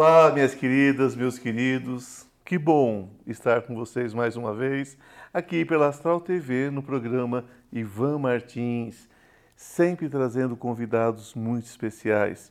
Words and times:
Olá, 0.00 0.30
minhas 0.30 0.54
queridas, 0.54 1.16
meus 1.16 1.40
queridos. 1.40 2.24
Que 2.44 2.56
bom 2.56 3.10
estar 3.26 3.62
com 3.62 3.74
vocês 3.74 4.14
mais 4.14 4.36
uma 4.36 4.54
vez 4.54 4.96
aqui 5.34 5.64
pela 5.64 5.88
Astral 5.88 6.20
TV 6.20 6.70
no 6.70 6.84
programa 6.84 7.44
Ivan 7.72 8.16
Martins, 8.20 9.08
sempre 9.56 10.08
trazendo 10.08 10.56
convidados 10.56 11.34
muito 11.34 11.66
especiais. 11.66 12.48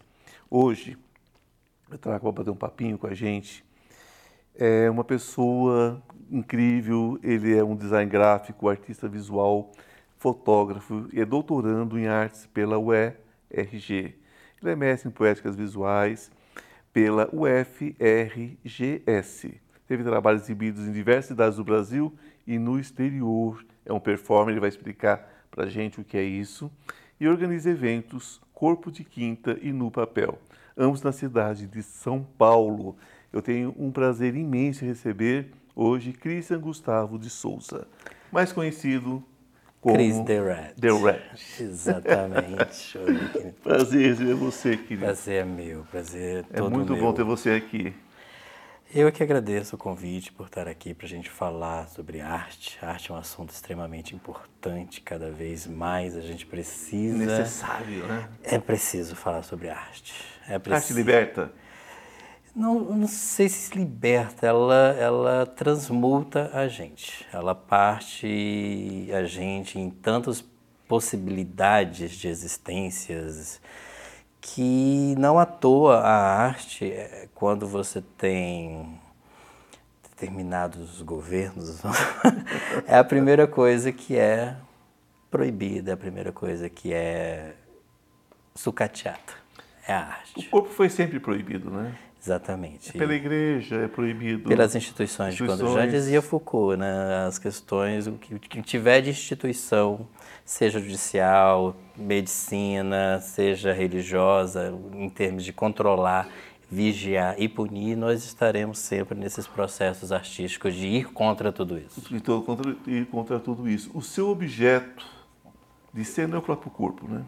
Hoje 0.50 0.98
eu 1.90 1.98
trago 1.98 2.20
para 2.20 2.44
bater 2.44 2.52
um 2.52 2.58
papinho 2.58 2.98
com 2.98 3.08
a 3.08 3.14
gente. 3.14 3.64
É 4.54 4.90
uma 4.90 5.06
pessoa 5.06 6.04
incrível, 6.30 7.18
ele 7.24 7.58
é 7.58 7.64
um 7.64 7.78
design 7.78 8.12
gráfico, 8.12 8.68
artista 8.68 9.08
visual, 9.08 9.72
fotógrafo 10.18 11.08
e 11.14 11.22
é 11.22 11.26
doutorando 11.26 11.98
em 11.98 12.08
artes 12.08 12.46
pela 12.48 12.78
UERG. 12.78 13.16
Ele 14.62 14.70
é 14.70 14.76
mestre 14.76 15.08
em 15.08 15.12
poéticas 15.14 15.56
visuais 15.56 16.30
pela 16.98 17.30
UFRGS. 17.32 18.82
Teve 19.88 20.04
trabalhos 20.04 20.42
exibidos 20.42 20.88
em 20.88 20.92
diversas 20.92 21.28
cidades 21.28 21.58
do 21.58 21.64
Brasil 21.64 22.12
e 22.48 22.58
no 22.58 22.80
exterior. 22.80 23.64
É 23.86 23.94
um 23.94 24.00
performer, 24.00 24.54
ele 24.54 24.60
vai 24.60 24.70
explicar 24.70 25.32
para 25.52 25.66
a 25.66 25.70
gente 25.70 26.02
o 26.02 26.04
que 26.04 26.18
é 26.18 26.24
isso. 26.24 26.72
E 27.20 27.28
organiza 27.28 27.70
eventos 27.70 28.42
Corpo 28.52 28.92
de 28.92 29.04
Quinta 29.04 29.60
e 29.62 29.72
No 29.72 29.92
Papel, 29.92 30.40
ambos 30.76 31.04
na 31.04 31.12
cidade 31.12 31.68
de 31.68 31.84
São 31.84 32.26
Paulo. 32.36 32.98
Eu 33.32 33.44
tenho 33.44 33.76
um 33.78 33.92
prazer 33.92 34.36
imenso 34.36 34.84
em 34.84 34.88
receber 34.88 35.52
hoje 35.76 36.14
Christian 36.14 36.60
Gustavo 36.60 37.20
de 37.20 37.30
Souza, 37.30 37.88
mais 38.32 38.52
conhecido 38.52 39.24
como 39.88 39.94
Chris 39.94 40.20
The 40.26 40.42
Red. 40.42 40.74
The 40.80 40.92
Red. 40.92 41.64
Exatamente. 41.64 43.00
prazer 43.64 44.10
receber 44.10 44.34
você, 44.34 44.78
querido. 44.78 45.06
Prazer 45.06 45.42
é 45.42 45.46
meu, 45.46 45.86
prazer 45.90 46.46
é 46.52 46.58
todo 46.58 46.72
muito 46.72 46.94
meu. 46.94 47.02
bom 47.02 47.14
ter 47.14 47.24
você 47.24 47.52
aqui. 47.52 47.94
Eu 48.94 49.12
que 49.12 49.22
agradeço 49.22 49.76
o 49.76 49.78
convite 49.78 50.32
por 50.32 50.46
estar 50.46 50.66
aqui 50.66 50.94
para 50.94 51.06
a 51.06 51.10
gente 51.10 51.30
falar 51.30 51.90
sobre 51.90 52.22
arte. 52.22 52.80
A 52.82 52.92
arte 52.92 53.12
é 53.12 53.14
um 53.14 53.18
assunto 53.18 53.50
extremamente 53.50 54.16
importante, 54.16 55.02
cada 55.02 55.30
vez 55.30 55.68
mais 55.68 56.16
a 56.16 56.22
gente 56.22 56.46
precisa. 56.46 57.18
Necessário, 57.18 58.08
né? 58.08 58.30
É 58.44 58.58
preciso 58.58 59.14
falar 59.14 59.44
sobre 59.44 59.70
arte. 59.70 60.14
É 60.48 60.58
preciso... 60.58 60.94
Arte 60.94 60.94
liberta? 60.94 61.52
Não, 62.58 62.80
não 62.80 63.08
sei 63.08 63.48
se 63.48 63.78
liberta, 63.78 64.48
ela, 64.48 64.96
ela 64.98 65.46
transmuta 65.46 66.50
a 66.56 66.68
gente. 66.68 67.24
Ela 67.32 67.54
parte 67.54 69.08
a 69.14 69.24
gente 69.26 69.78
em 69.78 69.92
tantas 69.92 70.44
possibilidades 70.88 72.14
de 72.14 72.28
existências 72.28 73.62
que 74.42 75.14
não 75.20 75.38
à 75.38 75.46
toa 75.46 76.00
a 76.00 76.36
arte, 76.48 76.86
é, 76.92 77.30
quando 77.36 77.68
você 77.68 78.02
tem 78.18 79.00
determinados 80.10 81.04
governos, 81.04 81.84
é 82.88 82.98
a 82.98 83.04
primeira 83.04 83.46
coisa 83.46 83.92
que 83.92 84.18
é 84.18 84.58
proibida, 85.30 85.92
é 85.92 85.94
a 85.94 85.98
primeira 85.98 86.32
coisa 86.32 86.68
que 86.68 86.92
é 86.92 87.54
sucateada. 88.56 89.46
É 89.88 89.94
a 89.94 90.08
arte. 90.08 90.48
O 90.48 90.50
corpo 90.50 90.70
foi 90.70 90.90
sempre 90.90 91.20
proibido, 91.20 91.70
né? 91.70 91.96
Exatamente. 92.22 92.90
É 92.96 93.00
pela 93.00 93.14
igreja 93.14 93.76
é 93.76 93.88
proibido. 93.88 94.50
Pelas 94.50 94.76
instituições, 94.76 95.34
instituições. 95.34 95.62
quando 95.62 95.76
já 95.76 95.86
dizia 95.86 96.22
Foucault, 96.22 96.78
né? 96.78 97.26
As 97.28 97.40
questões, 97.40 98.08
o 98.08 98.14
que, 98.14 98.38
que 98.40 98.62
tiver 98.62 99.02
de 99.02 99.12
instituição, 99.12 100.08
seja 100.44 100.80
judicial, 100.80 101.76
medicina, 101.96 103.20
seja 103.22 103.72
religiosa, 103.72 104.74
em 104.94 105.10
termos 105.10 105.44
de 105.44 105.54
controlar, 105.54 106.28
vigiar 106.70 107.36
e 107.38 107.48
punir, 107.48 107.96
nós 107.96 108.26
estaremos 108.26 108.80
sempre 108.80 109.18
nesses 109.18 109.48
processos 109.48 110.12
artísticos 110.12 110.74
de 110.74 110.88
ir 110.88 111.06
contra 111.12 111.52
tudo 111.52 111.78
isso. 111.78 112.04
Então, 112.12 112.42
contra, 112.42 112.76
ir 112.86 113.06
contra 113.06 113.40
tudo 113.40 113.70
isso. 113.70 113.90
O 113.94 114.02
seu 114.02 114.30
objeto 114.30 115.06
de 115.94 116.04
ser 116.04 116.30
é 116.30 116.38
o 116.38 116.42
próprio 116.42 116.70
corpo, 116.70 117.08
né? 117.08 117.24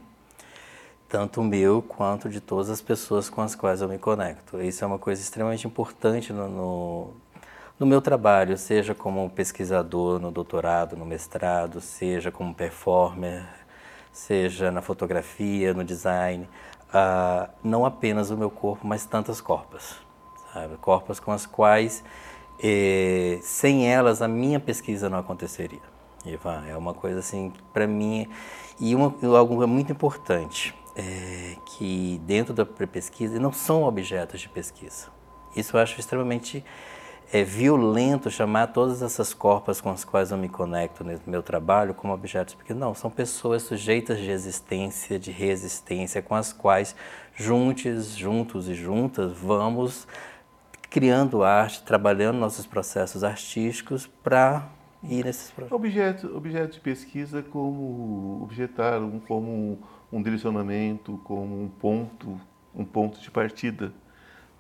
Tanto 1.09 1.42
meu 1.42 1.81
quanto 1.81 2.30
de 2.30 2.40
todas 2.40 2.70
as 2.70 2.81
pessoas 2.81 3.30
com 3.30 3.42
as 3.42 3.56
quais 3.56 3.81
eu 3.81 3.90
me 3.90 3.97
conecto. 3.97 4.62
Isso 4.62 4.84
é 4.84 4.88
uma 4.88 5.00
coisa 5.00 5.20
extremamente 5.20 5.66
importante 5.66 6.31
no, 6.31 6.47
no, 6.47 7.14
no, 7.80 7.86
meu 7.88 8.00
trabalho, 8.00 8.56
seja 8.56 8.94
como 8.94 9.28
pesquisador 9.31 10.20
no 10.20 10.30
doutorado, 10.30 10.96
no 10.96 11.06
mestrado, 11.06 11.81
seja 11.81 12.31
como 12.31 12.53
performer, 12.53 13.44
seja 14.12 14.70
na 14.70 14.84
fotografia, 14.84 15.74
no 15.74 15.84
design. 15.84 16.47
Uh, 16.90 17.50
não 17.64 17.86
apenas 17.86 18.30
o 18.30 18.38
meu 18.38 18.52
corpo, 18.52 18.86
mas 18.86 19.03
tantas 19.03 19.41
corpas, 19.41 19.96
sabe? 20.53 20.78
Corpas 20.78 21.20
com 21.20 21.31
as 21.31 21.46
quais, 21.46 22.03
eh, 22.62 23.40
sem 23.41 23.91
elas, 23.91 24.22
a 24.22 24.28
minha 24.28 24.59
pesquisa 24.59 25.09
não 25.09 25.18
aconteceria. 25.18 25.81
Ivan, 26.26 26.66
é 26.68 26.76
uma 26.76 26.94
coisa 26.94 27.20
assim, 27.20 27.53
para 27.72 27.88
mim, 27.88 28.28
e 28.80 28.96
uma, 28.96 29.14
algo 29.38 29.66
muito 29.68 29.91
importante 29.91 30.76
é, 30.95 31.55
que 31.66 32.19
dentro 32.25 32.53
da 32.53 32.66
pesquisa 32.66 33.39
não 33.39 33.51
são 33.51 33.83
objetos 33.83 34.41
de 34.41 34.50
pesquisa. 34.50 35.07
Isso 35.55 35.75
eu 35.75 35.81
acho 35.81 36.00
extremamente 36.00 36.63
é, 37.31 37.44
violento 37.44 38.31
chamar 38.31 38.67
todas 38.67 39.01
essas 39.01 39.33
corpas 39.33 39.79
com 39.79 39.91
as 39.91 40.03
quais 40.03 40.31
eu 40.31 40.38
me 40.38 40.49
conecto 40.49 41.03
no 41.03 41.19
meu 41.28 41.44
trabalho 41.44 41.94
como 41.94 42.13
objetos, 42.13 42.55
porque 42.55 42.73
não, 42.73 42.95
são 42.95 43.09
pessoas 43.09 43.63
sujeitas 43.63 44.17
de 44.19 44.31
existência, 44.31 45.19
de 45.19 45.31
resistência, 45.31 46.22
com 46.22 46.35
as 46.35 46.51
quais 46.51 46.95
juntos, 47.35 48.16
juntos 48.16 48.67
e 48.67 48.73
juntas 48.73 49.31
vamos 49.33 50.07
criando 50.89 51.44
arte, 51.44 51.83
trabalhando 51.83 52.38
nossos 52.38 52.66
processos 52.66 53.23
artísticos 53.23 54.07
para 54.23 54.67
ir 55.03 55.25
nesses 55.25 55.51
processos. 55.51 55.75
Objeto, 55.75 56.35
objeto 56.35 56.73
de 56.73 56.79
pesquisa 56.79 57.41
como 57.41 58.41
objetar, 58.43 58.99
como 59.27 59.79
um 60.11 60.21
direcionamento, 60.21 61.19
como 61.23 61.61
um 61.61 61.69
ponto, 61.69 62.39
um 62.73 62.83
ponto 62.83 63.19
de 63.19 63.31
partida. 63.31 63.93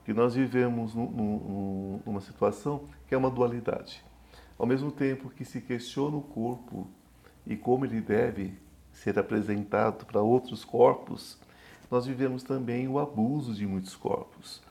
Que 0.05 0.13
nós 0.13 0.33
vivemos 0.33 0.95
numa 0.95 2.21
situação 2.21 2.85
que 3.07 3.13
é 3.13 3.17
uma 3.17 3.29
dualidade. 3.29 4.03
Ao 4.57 4.65
mesmo 4.65 4.91
tempo 4.91 5.29
que 5.29 5.45
se 5.45 5.61
questiona 5.61 6.17
o 6.17 6.21
corpo 6.21 6.87
e 7.45 7.55
como 7.55 7.85
ele 7.85 8.01
deve 8.01 8.57
ser 8.91 9.17
apresentado 9.19 10.05
para 10.05 10.21
outros 10.21 10.65
corpos, 10.65 11.39
nós 11.89 12.05
vivemos 12.05 12.43
também 12.43 12.87
o 12.87 12.99
abuso 12.99 13.53
de 13.53 13.65
muitos 13.65 13.95
corpos. 13.95 14.61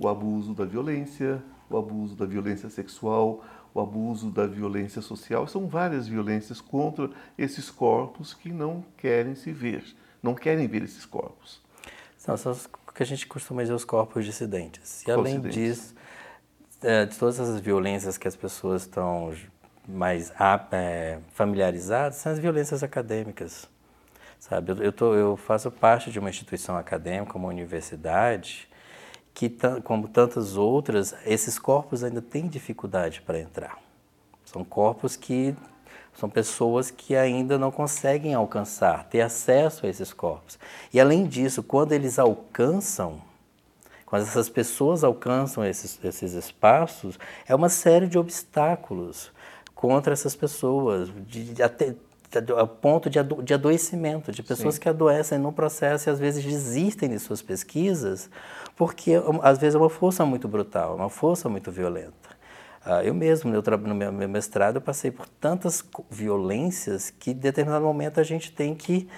O 0.00 0.08
abuso 0.08 0.54
da 0.54 0.64
violência, 0.64 1.42
o 1.68 1.76
abuso 1.76 2.14
da 2.14 2.26
violência 2.26 2.68
sexual, 2.68 3.44
o 3.76 3.82
abuso 3.82 4.30
da 4.30 4.46
violência 4.46 5.02
social. 5.02 5.46
São 5.46 5.66
várias 5.66 6.08
violências 6.08 6.60
contra 6.60 7.10
esses 7.36 7.70
corpos 7.70 8.34
que 8.34 8.50
não 8.50 8.84
querem 8.96 9.34
se 9.34 9.52
ver 9.52 9.84
não 10.26 10.34
querem 10.34 10.66
ver 10.66 10.82
esses 10.82 11.06
corpos. 11.06 11.60
São, 12.18 12.36
são 12.36 12.52
o 12.88 12.92
que 12.92 13.02
a 13.02 13.06
gente 13.06 13.26
costuma 13.26 13.62
dizer 13.62 13.74
os 13.74 13.84
corpos 13.84 14.24
dissidentes. 14.24 15.06
E 15.06 15.10
além 15.10 15.40
disso, 15.40 15.94
é, 16.82 17.06
de 17.06 17.16
todas 17.16 17.38
as 17.38 17.60
violências 17.60 18.18
que 18.18 18.26
as 18.26 18.34
pessoas 18.34 18.82
estão 18.82 19.32
mais 19.86 20.32
é, 20.72 21.18
familiarizadas, 21.32 22.16
são 22.16 22.32
as 22.32 22.38
violências 22.38 22.82
acadêmicas. 22.82 23.68
Sabe, 24.38 24.72
eu, 24.72 24.76
eu, 24.82 24.92
tô, 24.92 25.14
eu 25.14 25.36
faço 25.36 25.70
parte 25.70 26.10
de 26.10 26.18
uma 26.18 26.28
instituição 26.28 26.76
acadêmica, 26.76 27.38
uma 27.38 27.48
universidade, 27.48 28.68
que, 29.36 29.54
como 29.84 30.08
tantas 30.08 30.56
outras, 30.56 31.14
esses 31.26 31.58
corpos 31.58 32.02
ainda 32.02 32.22
têm 32.22 32.48
dificuldade 32.48 33.20
para 33.20 33.38
entrar. 33.38 33.78
São 34.46 34.64
corpos 34.64 35.14
que 35.14 35.54
são 36.14 36.30
pessoas 36.30 36.90
que 36.90 37.14
ainda 37.14 37.58
não 37.58 37.70
conseguem 37.70 38.32
alcançar, 38.32 39.04
ter 39.10 39.20
acesso 39.20 39.84
a 39.84 39.90
esses 39.90 40.10
corpos. 40.14 40.58
E 40.90 40.98
além 40.98 41.26
disso, 41.26 41.62
quando 41.62 41.92
eles 41.92 42.18
alcançam, 42.18 43.20
quando 44.06 44.22
essas 44.22 44.48
pessoas 44.48 45.04
alcançam 45.04 45.62
esses, 45.62 46.02
esses 46.02 46.32
espaços, 46.32 47.18
é 47.46 47.54
uma 47.54 47.68
série 47.68 48.06
de 48.06 48.18
obstáculos 48.18 49.30
contra 49.74 50.14
essas 50.14 50.34
pessoas, 50.34 51.10
de, 51.26 51.52
de, 51.52 51.62
até, 52.38 52.52
a 52.52 52.66
ponto 52.66 53.08
de, 53.08 53.18
ado, 53.18 53.42
de 53.42 53.54
adoecimento, 53.54 54.32
de 54.32 54.42
pessoas 54.42 54.74
Sim. 54.76 54.80
que 54.80 54.88
adoecem 54.88 55.38
no 55.38 55.52
processo 55.52 56.08
e 56.08 56.10
às 56.10 56.18
vezes 56.18 56.44
desistem 56.44 57.08
de 57.08 57.18
suas 57.18 57.42
pesquisas, 57.42 58.30
porque 58.74 59.12
às 59.42 59.58
vezes 59.58 59.74
é 59.74 59.78
uma 59.78 59.90
força 59.90 60.24
muito 60.24 60.46
brutal, 60.48 60.96
uma 60.96 61.10
força 61.10 61.48
muito 61.48 61.70
violenta. 61.70 62.36
Uh, 62.86 63.02
eu 63.02 63.12
mesmo, 63.12 63.50
no 63.50 63.94
meu, 63.94 64.12
meu 64.12 64.28
mestrado, 64.28 64.76
eu 64.76 64.80
passei 64.80 65.10
por 65.10 65.26
tantas 65.26 65.84
violências 66.08 67.10
que, 67.10 67.32
em 67.32 67.34
determinado 67.34 67.84
momento, 67.84 68.20
a 68.20 68.22
gente 68.22 68.52
tem 68.52 68.76
que 68.76 69.08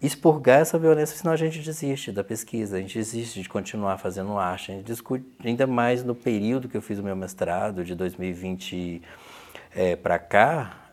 expurgar 0.00 0.60
essa 0.60 0.78
violência, 0.78 1.16
senão 1.16 1.32
a 1.32 1.36
gente 1.36 1.58
desiste 1.60 2.12
da 2.12 2.22
pesquisa, 2.22 2.76
a 2.76 2.80
gente 2.80 2.96
desiste 2.96 3.42
de 3.42 3.48
continuar 3.48 3.98
fazendo 3.98 4.38
arte. 4.38 4.70
A 4.70 4.74
gente 4.76 4.86
discute, 4.86 5.24
ainda 5.44 5.66
mais 5.66 6.04
no 6.04 6.14
período 6.14 6.68
que 6.68 6.76
eu 6.76 6.82
fiz 6.82 6.98
o 6.98 7.02
meu 7.02 7.16
mestrado, 7.16 7.84
de 7.84 7.94
2020 7.94 9.02
é, 9.74 9.96
para 9.96 10.18
cá, 10.18 10.83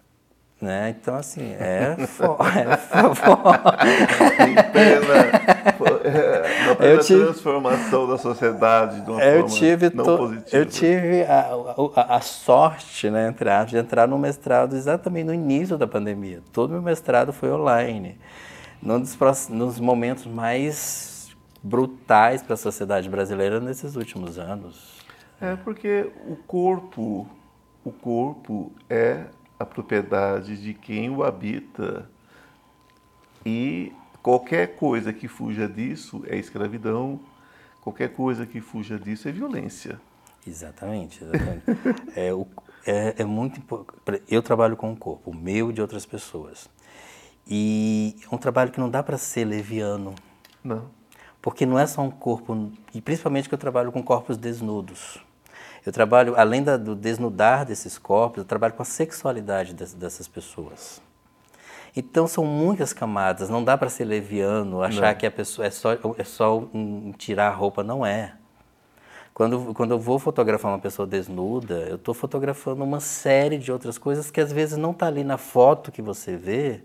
né? 0.62 0.96
Então, 1.02 1.16
assim, 1.16 1.56
é 1.60 1.96
foda. 2.08 2.50
É 2.50 2.76
Pena. 4.72 5.16
é 6.80 6.94
a 6.94 7.00
tive, 7.00 7.24
transformação 7.24 8.08
da 8.08 8.18
sociedade 8.18 9.02
de 9.02 9.10
uma 9.10 9.24
eu 9.24 9.42
forma 9.42 9.56
tive 9.58 9.90
não 9.96 10.04
to, 10.06 10.18
positiva. 10.18 10.58
Eu 10.58 10.66
tive 10.68 11.24
a, 11.24 11.50
a, 11.96 12.16
a 12.18 12.22
sorte, 12.22 13.10
né, 13.10 13.28
entre 13.28 13.50
de 13.66 13.78
entrar 13.78 14.08
no 14.08 14.20
mestrado 14.20 14.76
exatamente 14.76 15.26
no 15.26 15.34
início 15.34 15.78
da 15.78 15.88
pandemia. 15.88 16.42
Todo 16.54 16.72
meu 16.72 16.82
mestrado 16.82 17.34
foi 17.34 17.52
online. 17.52 18.18
Num 18.82 19.00
dos, 19.00 19.50
nos 19.50 19.80
momentos 19.80 20.28
mais 20.28 21.36
brutais 21.64 22.42
para 22.44 22.54
a 22.54 22.58
sociedade 22.58 23.10
brasileira 23.10 23.60
nesses 23.60 23.96
últimos 23.96 24.38
anos. 24.38 25.00
É 25.40 25.56
porque 25.56 26.12
o 26.28 26.36
corpo, 26.36 27.28
o 27.84 27.92
corpo 27.92 28.72
é 28.88 29.26
a 29.62 29.66
propriedade 29.66 30.58
de 30.62 30.74
quem 30.74 31.10
o 31.10 31.24
habita 31.24 32.10
e 33.46 33.92
qualquer 34.22 34.76
coisa 34.76 35.14
que 35.14 35.28
fuja 35.28 35.68
disso 35.68 36.24
é 36.28 36.38
escravidão, 36.38 37.20
qualquer 37.82 38.10
coisa 38.14 38.46
que 38.46 38.60
fuja 38.60 39.00
disso 39.00 39.28
é 39.28 39.32
violência. 39.32 40.00
Exatamente, 40.46 41.24
exatamente. 41.24 41.64
é, 42.16 42.34
o, 42.34 42.48
é, 42.86 43.16
é 43.20 43.26
muito. 43.26 43.62
Eu 44.28 44.42
trabalho 44.42 44.76
com 44.76 44.92
o 44.92 44.98
corpo, 44.98 45.32
o 45.32 45.36
meu 45.36 45.70
e 45.70 45.74
de 45.74 45.82
outras 45.82 46.06
pessoas. 46.06 46.70
E 47.48 48.16
é 48.32 48.36
um 48.36 48.38
trabalho 48.38 48.72
que 48.72 48.80
não 48.80 48.90
dá 48.90 49.04
para 49.04 49.18
ser 49.18 49.46
leviano. 49.46 50.16
Não. 50.64 50.90
Porque 51.42 51.66
não 51.66 51.78
é 51.78 51.88
só 51.88 52.02
um 52.02 52.12
corpo, 52.12 52.72
e 52.94 53.02
principalmente 53.02 53.50
que 53.50 53.56
eu 53.56 53.60
trabalho 53.60 53.92
com 53.92 54.04
corpos 54.04 54.38
desnudos. 54.38 55.20
Eu 55.86 55.92
trabalho, 55.92 56.36
além 56.38 56.64
da, 56.64 56.78
do 56.78 56.96
desnudar 56.96 57.66
desses 57.66 57.98
corpos, 57.98 58.40
eu 58.40 58.46
trabalho 58.46 58.74
com 58.74 58.82
a 58.82 58.86
sexualidade 58.86 59.74
des, 59.74 59.94
dessas 59.94 60.28
pessoas. 60.28 61.02
Então 61.96 62.28
são 62.28 62.46
muitas 62.46 62.94
camadas, 62.94 63.50
não 63.50 63.64
dá 63.64 63.78
para 63.78 63.90
ser 63.90 64.06
leviano, 64.06 64.82
achar 64.82 65.14
não. 65.14 65.20
que 65.20 65.26
a 65.26 65.32
pessoa 65.32 65.66
é 65.66 65.72
só, 65.72 65.92
é 66.18 66.24
só 66.24 66.60
um, 66.74 67.12
tirar 67.18 67.48
a 67.48 67.54
roupa, 67.54 67.84
não 67.84 68.06
é. 68.06 68.34
Quando, 69.34 69.74
quando 69.74 69.92
eu 69.92 70.00
vou 70.00 70.20
fotografar 70.20 70.72
uma 70.72 70.80
pessoa 70.80 71.08
desnuda, 71.08 71.86
eu 71.90 71.96
estou 71.96 72.14
fotografando 72.14 72.84
uma 72.84 73.00
série 73.00 73.58
de 73.58 73.72
outras 73.72 73.98
coisas 73.98 74.30
que 74.30 74.42
às 74.42 74.52
vezes 74.52 74.78
não 74.78 74.92
está 74.92 75.08
ali 75.08 75.24
na 75.24 75.38
foto 75.38 75.92
que 75.92 76.02
você 76.02 76.36
vê, 76.36 76.82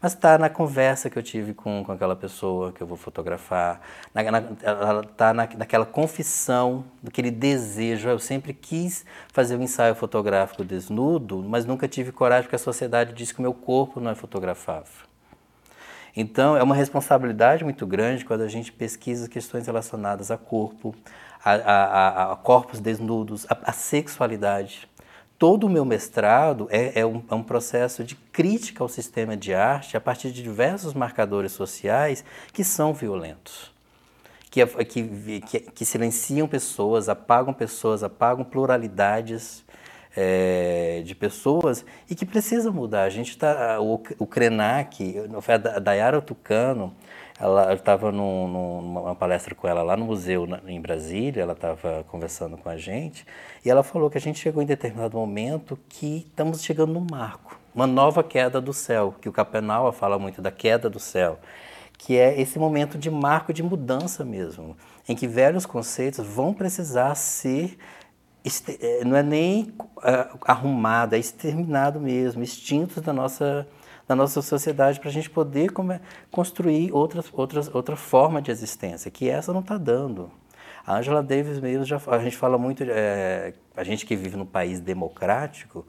mas 0.00 0.14
está 0.14 0.38
na 0.38 0.48
conversa 0.48 1.10
que 1.10 1.18
eu 1.18 1.22
tive 1.22 1.52
com, 1.52 1.84
com 1.84 1.92
aquela 1.92 2.16
pessoa 2.16 2.72
que 2.72 2.80
eu 2.80 2.86
vou 2.86 2.96
fotografar, 2.96 3.82
na, 4.14 4.22
na, 4.22 4.42
ela 4.62 5.02
está 5.02 5.34
na, 5.34 5.46
naquela 5.58 5.84
confissão, 5.84 6.84
daquele 7.02 7.30
desejo. 7.30 8.08
Eu 8.08 8.18
sempre 8.18 8.54
quis 8.54 9.04
fazer 9.30 9.56
um 9.56 9.62
ensaio 9.62 9.94
fotográfico 9.94 10.64
desnudo, 10.64 11.44
mas 11.46 11.66
nunca 11.66 11.86
tive 11.86 12.12
coragem 12.12 12.44
porque 12.44 12.56
a 12.56 12.58
sociedade 12.58 13.12
diz 13.12 13.30
que 13.30 13.40
o 13.40 13.42
meu 13.42 13.52
corpo 13.52 14.00
não 14.00 14.10
é 14.10 14.14
fotografável. 14.14 15.09
Então, 16.16 16.56
é 16.56 16.62
uma 16.62 16.74
responsabilidade 16.74 17.64
muito 17.64 17.86
grande 17.86 18.24
quando 18.24 18.42
a 18.42 18.48
gente 18.48 18.72
pesquisa 18.72 19.28
questões 19.28 19.66
relacionadas 19.66 20.30
a 20.30 20.36
corpo, 20.36 20.94
a, 21.44 21.52
a, 21.52 22.32
a 22.32 22.36
corpos 22.36 22.80
desnudos, 22.80 23.46
a, 23.48 23.56
a 23.64 23.72
sexualidade. 23.72 24.88
Todo 25.38 25.64
o 25.64 25.70
meu 25.70 25.84
mestrado 25.84 26.68
é, 26.70 27.00
é, 27.00 27.06
um, 27.06 27.22
é, 27.30 27.34
um, 27.34 27.42
processo 27.42 28.04
de 28.04 28.14
crítica 28.14 28.84
ao 28.84 28.88
sistema 28.88 29.36
de 29.36 29.54
arte 29.54 29.96
a 29.96 30.00
partir 30.00 30.30
de 30.32 30.42
diversos 30.42 30.92
marcadores 30.92 31.52
sociais 31.52 32.22
que 32.52 32.62
são 32.62 32.92
violentos, 32.92 33.72
que, 34.50 34.66
que, 34.66 35.40
que, 35.40 35.60
que 35.60 35.84
silenciam 35.86 36.46
pessoas, 36.46 37.08
apagam 37.08 37.54
pessoas, 37.54 38.02
apagam 38.02 38.44
pluralidades 38.44 39.64
é, 40.16 41.02
de 41.04 41.14
pessoas 41.14 41.84
e 42.08 42.14
que 42.14 42.26
precisam 42.26 42.72
mudar. 42.72 43.04
A 43.04 43.10
gente 43.10 43.30
está, 43.30 43.80
o, 43.80 44.00
o 44.18 44.26
Krenak, 44.26 45.14
a 45.74 45.78
Dayara 45.78 46.20
Tucano, 46.20 46.94
ela 47.40 47.72
estava 47.72 48.12
numa 48.12 49.14
palestra 49.14 49.54
com 49.54 49.66
ela 49.66 49.82
lá 49.82 49.96
no 49.96 50.04
museu 50.04 50.46
na, 50.46 50.60
em 50.66 50.80
Brasília, 50.80 51.42
ela 51.42 51.54
estava 51.54 52.04
conversando 52.08 52.58
com 52.58 52.68
a 52.68 52.76
gente 52.76 53.24
e 53.64 53.70
ela 53.70 53.82
falou 53.82 54.10
que 54.10 54.18
a 54.18 54.20
gente 54.20 54.38
chegou 54.38 54.62
em 54.62 54.66
determinado 54.66 55.16
momento 55.16 55.78
que 55.88 56.26
estamos 56.28 56.62
chegando 56.62 56.92
num 56.92 57.06
marco, 57.10 57.58
uma 57.74 57.86
nova 57.86 58.22
queda 58.22 58.60
do 58.60 58.74
céu, 58.74 59.14
que 59.20 59.28
o 59.28 59.32
Capenaua 59.32 59.90
fala 59.90 60.18
muito 60.18 60.42
da 60.42 60.50
queda 60.50 60.90
do 60.90 61.00
céu, 61.00 61.38
que 61.96 62.18
é 62.18 62.38
esse 62.38 62.58
momento 62.58 62.98
de 62.98 63.10
marco 63.10 63.54
de 63.54 63.62
mudança 63.62 64.22
mesmo, 64.22 64.76
em 65.08 65.16
que 65.16 65.26
velhos 65.26 65.64
conceitos 65.64 66.26
vão 66.26 66.52
precisar 66.52 67.14
ser 67.14 67.78
não 69.04 69.16
é 69.16 69.22
nem 69.22 69.74
uh, 69.80 70.38
arrumado, 70.46 71.14
é 71.14 71.18
exterminado 71.18 72.00
mesmo, 72.00 72.42
extintos 72.42 73.02
da 73.02 73.12
nossa 73.12 73.66
na 74.08 74.16
nossa 74.16 74.42
sociedade 74.42 74.98
para 74.98 75.08
a 75.08 75.12
gente 75.12 75.30
poder 75.30 75.72
construir 76.32 76.90
outras, 76.90 77.26
outras, 77.32 77.72
outra 77.72 77.94
forma 77.94 78.42
de 78.42 78.50
existência, 78.50 79.08
que 79.08 79.30
essa 79.30 79.52
não 79.52 79.60
está 79.60 79.78
dando. 79.78 80.32
A 80.84 80.96
Angela 80.96 81.22
Davis 81.22 81.60
mesmo, 81.60 81.84
já, 81.84 82.00
a 82.08 82.18
gente 82.18 82.36
fala 82.36 82.58
muito, 82.58 82.82
é, 82.88 83.54
a 83.76 83.84
gente 83.84 84.04
que 84.04 84.16
vive 84.16 84.36
num 84.36 84.44
país 84.44 84.80
democrático, 84.80 85.86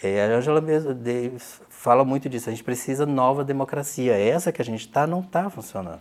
é, 0.00 0.24
a 0.24 0.36
Angela 0.36 0.60
Davis 0.60 1.60
fala 1.68 2.04
muito 2.04 2.28
disso, 2.28 2.48
a 2.48 2.52
gente 2.52 2.62
precisa 2.62 3.04
nova 3.04 3.42
democracia. 3.42 4.16
Essa 4.16 4.52
que 4.52 4.62
a 4.62 4.64
gente 4.64 4.82
está 4.82 5.04
não 5.04 5.20
está 5.20 5.50
funcionando. 5.50 5.98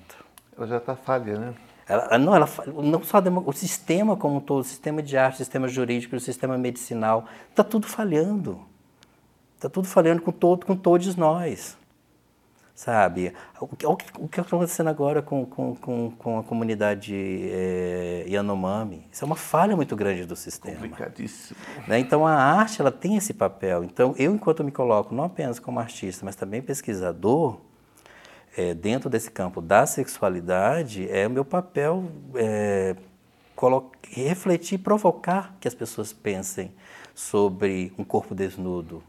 Ela 0.56 0.68
já 0.68 0.78
está 0.78 0.96
falha, 0.96 1.40
né? 1.40 1.54
Ela, 1.88 2.18
não, 2.18 2.36
ela, 2.36 2.50
não 2.84 3.02
só 3.02 3.20
o 3.46 3.54
sistema 3.54 4.18
como 4.18 4.38
um 4.38 4.40
todo, 4.42 4.60
o 4.60 4.64
sistema 4.64 5.02
de 5.02 5.18
arte, 5.18 5.36
o 5.36 5.38
sistema 5.38 5.68
jurídico, 5.68 6.16
o 6.16 6.20
sistema 6.20 6.58
medicinal, 6.58 7.26
está 7.50 7.64
tudo 7.64 7.88
falhando. 7.88 8.60
Está 9.56 9.70
tudo 9.70 9.88
falhando 9.88 10.22
com, 10.22 10.32
todo, 10.32 10.66
com 10.66 10.76
todos 10.76 11.16
nós. 11.16 11.78
Sabe? 12.76 13.34
O 13.60 13.76
que 13.76 13.86
está 13.86 14.42
acontecendo 14.44 14.88
agora 14.88 15.20
com, 15.20 15.44
com, 15.48 15.76
com, 15.76 16.12
com 16.12 16.40
a 16.40 16.44
comunidade 16.44 17.16
é, 17.16 18.24
Yanomami? 18.28 19.08
Isso 19.12 19.24
é 19.24 19.26
uma 19.26 19.36
falha 19.36 19.76
muito 19.76 19.96
grande 19.96 20.26
do 20.26 20.36
sistema. 20.36 20.76
Complicadíssimo. 20.76 21.58
Né? 21.88 21.98
Então 21.98 22.28
a 22.28 22.36
arte 22.36 22.80
ela 22.80 22.92
tem 22.92 23.16
esse 23.16 23.34
papel. 23.34 23.84
Então 23.84 24.14
eu, 24.16 24.32
enquanto 24.32 24.64
me 24.64 24.72
coloco 24.72 25.16
não 25.16 25.24
apenas 25.24 25.58
como 25.58 25.80
artista, 25.80 26.24
mas 26.24 26.36
também 26.36 26.62
pesquisador, 26.62 27.58
é, 28.58 28.74
dentro 28.74 29.08
desse 29.08 29.30
campo 29.30 29.62
da 29.62 29.86
sexualidade, 29.86 31.08
é 31.12 31.28
o 31.28 31.30
meu 31.30 31.46
papel 31.46 32.12
é, 32.34 32.96
refletir, 34.10 34.80
provocar 34.80 35.56
que 35.60 35.68
as 35.68 35.76
pessoas 35.76 36.12
pensem 36.12 36.74
sobre 37.14 37.94
um 38.00 38.04
corpo 38.04 38.34
desnudo, 38.34 39.04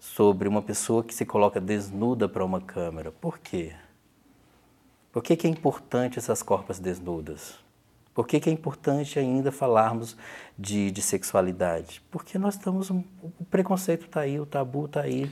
sobre 0.00 0.48
uma 0.48 0.60
pessoa 0.60 1.04
que 1.04 1.14
se 1.14 1.24
coloca 1.24 1.60
desnuda 1.60 2.28
para 2.28 2.44
uma 2.44 2.60
câmera. 2.60 3.12
Por 3.12 3.38
quê? 3.38 3.72
Por 5.12 5.22
que, 5.22 5.36
que 5.36 5.46
é 5.46 5.50
importante 5.50 6.18
essas 6.18 6.42
corpas 6.42 6.80
desnudas? 6.80 7.54
Por 8.12 8.26
que, 8.26 8.40
que 8.40 8.50
é 8.50 8.52
importante 8.52 9.16
ainda 9.16 9.52
falarmos 9.52 10.16
de, 10.58 10.90
de 10.90 11.00
sexualidade? 11.02 12.02
Porque 12.10 12.36
nós 12.36 12.54
estamos. 12.54 12.90
O 12.90 13.04
preconceito 13.48 14.06
está 14.06 14.22
aí, 14.22 14.40
o 14.40 14.44
tabu 14.44 14.86
está 14.86 15.02
aí. 15.02 15.30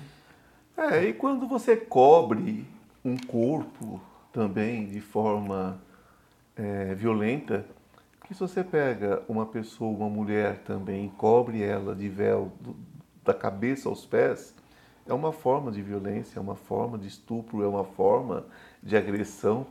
É, 0.77 1.05
e 1.05 1.13
quando 1.13 1.47
você 1.47 1.77
cobre 1.77 2.67
um 3.04 3.16
corpo 3.16 4.00
também 4.33 4.87
de 4.87 5.00
forma 5.00 5.80
é, 6.57 6.95
violenta, 6.95 7.64
que 8.26 8.35
se 8.35 8.40
você 8.40 8.62
pega 8.62 9.23
uma 9.28 9.47
pessoa, 9.47 9.97
uma 9.97 10.09
mulher 10.09 10.59
também, 10.59 11.09
cobre 11.09 11.62
ela 11.62 11.95
de 11.95 12.09
véu 12.09 12.52
do, 12.61 12.76
da 13.25 13.35
cabeça 13.35 13.88
aos 13.88 14.07
pés, 14.07 14.54
é 15.07 15.12
uma 15.12 15.33
forma 15.33 15.73
de 15.73 15.83
violência, 15.83 16.38
é 16.38 16.40
uma 16.40 16.54
forma 16.54 16.97
de 16.97 17.09
estupro, 17.09 17.62
é 17.62 17.66
uma 17.66 17.85
forma 17.85 18.47
de 18.83 18.97
agressão. 18.97 19.66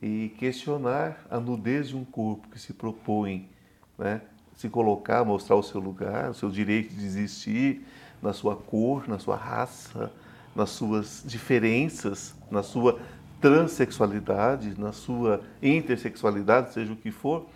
E 0.00 0.34
questionar 0.38 1.26
a 1.28 1.38
nudez 1.38 1.88
de 1.88 1.96
um 1.96 2.06
corpo 2.06 2.48
que 2.48 2.58
se 2.58 2.72
propõe 2.72 3.50
né, 3.98 4.22
se 4.54 4.68
colocar, 4.68 5.24
mostrar 5.24 5.56
o 5.56 5.62
seu 5.62 5.78
lugar, 5.80 6.30
o 6.30 6.34
seu 6.34 6.50
direito 6.50 6.94
de 6.94 7.04
existir 7.04 7.86
na 8.22 8.32
sua 8.32 8.56
cor, 8.56 9.06
na 9.06 9.18
sua 9.18 9.36
raça, 9.36 10.10
nas 10.54 10.70
suas 10.70 11.22
diferenças, 11.24 12.34
na 12.50 12.62
sua 12.62 12.98
transexualidade, 13.40 14.78
na 14.78 14.92
sua 14.92 15.40
intersexualidade, 15.62 16.72
seja 16.72 16.92
o 16.92 16.96
que 16.96 17.10
for, 17.10 17.46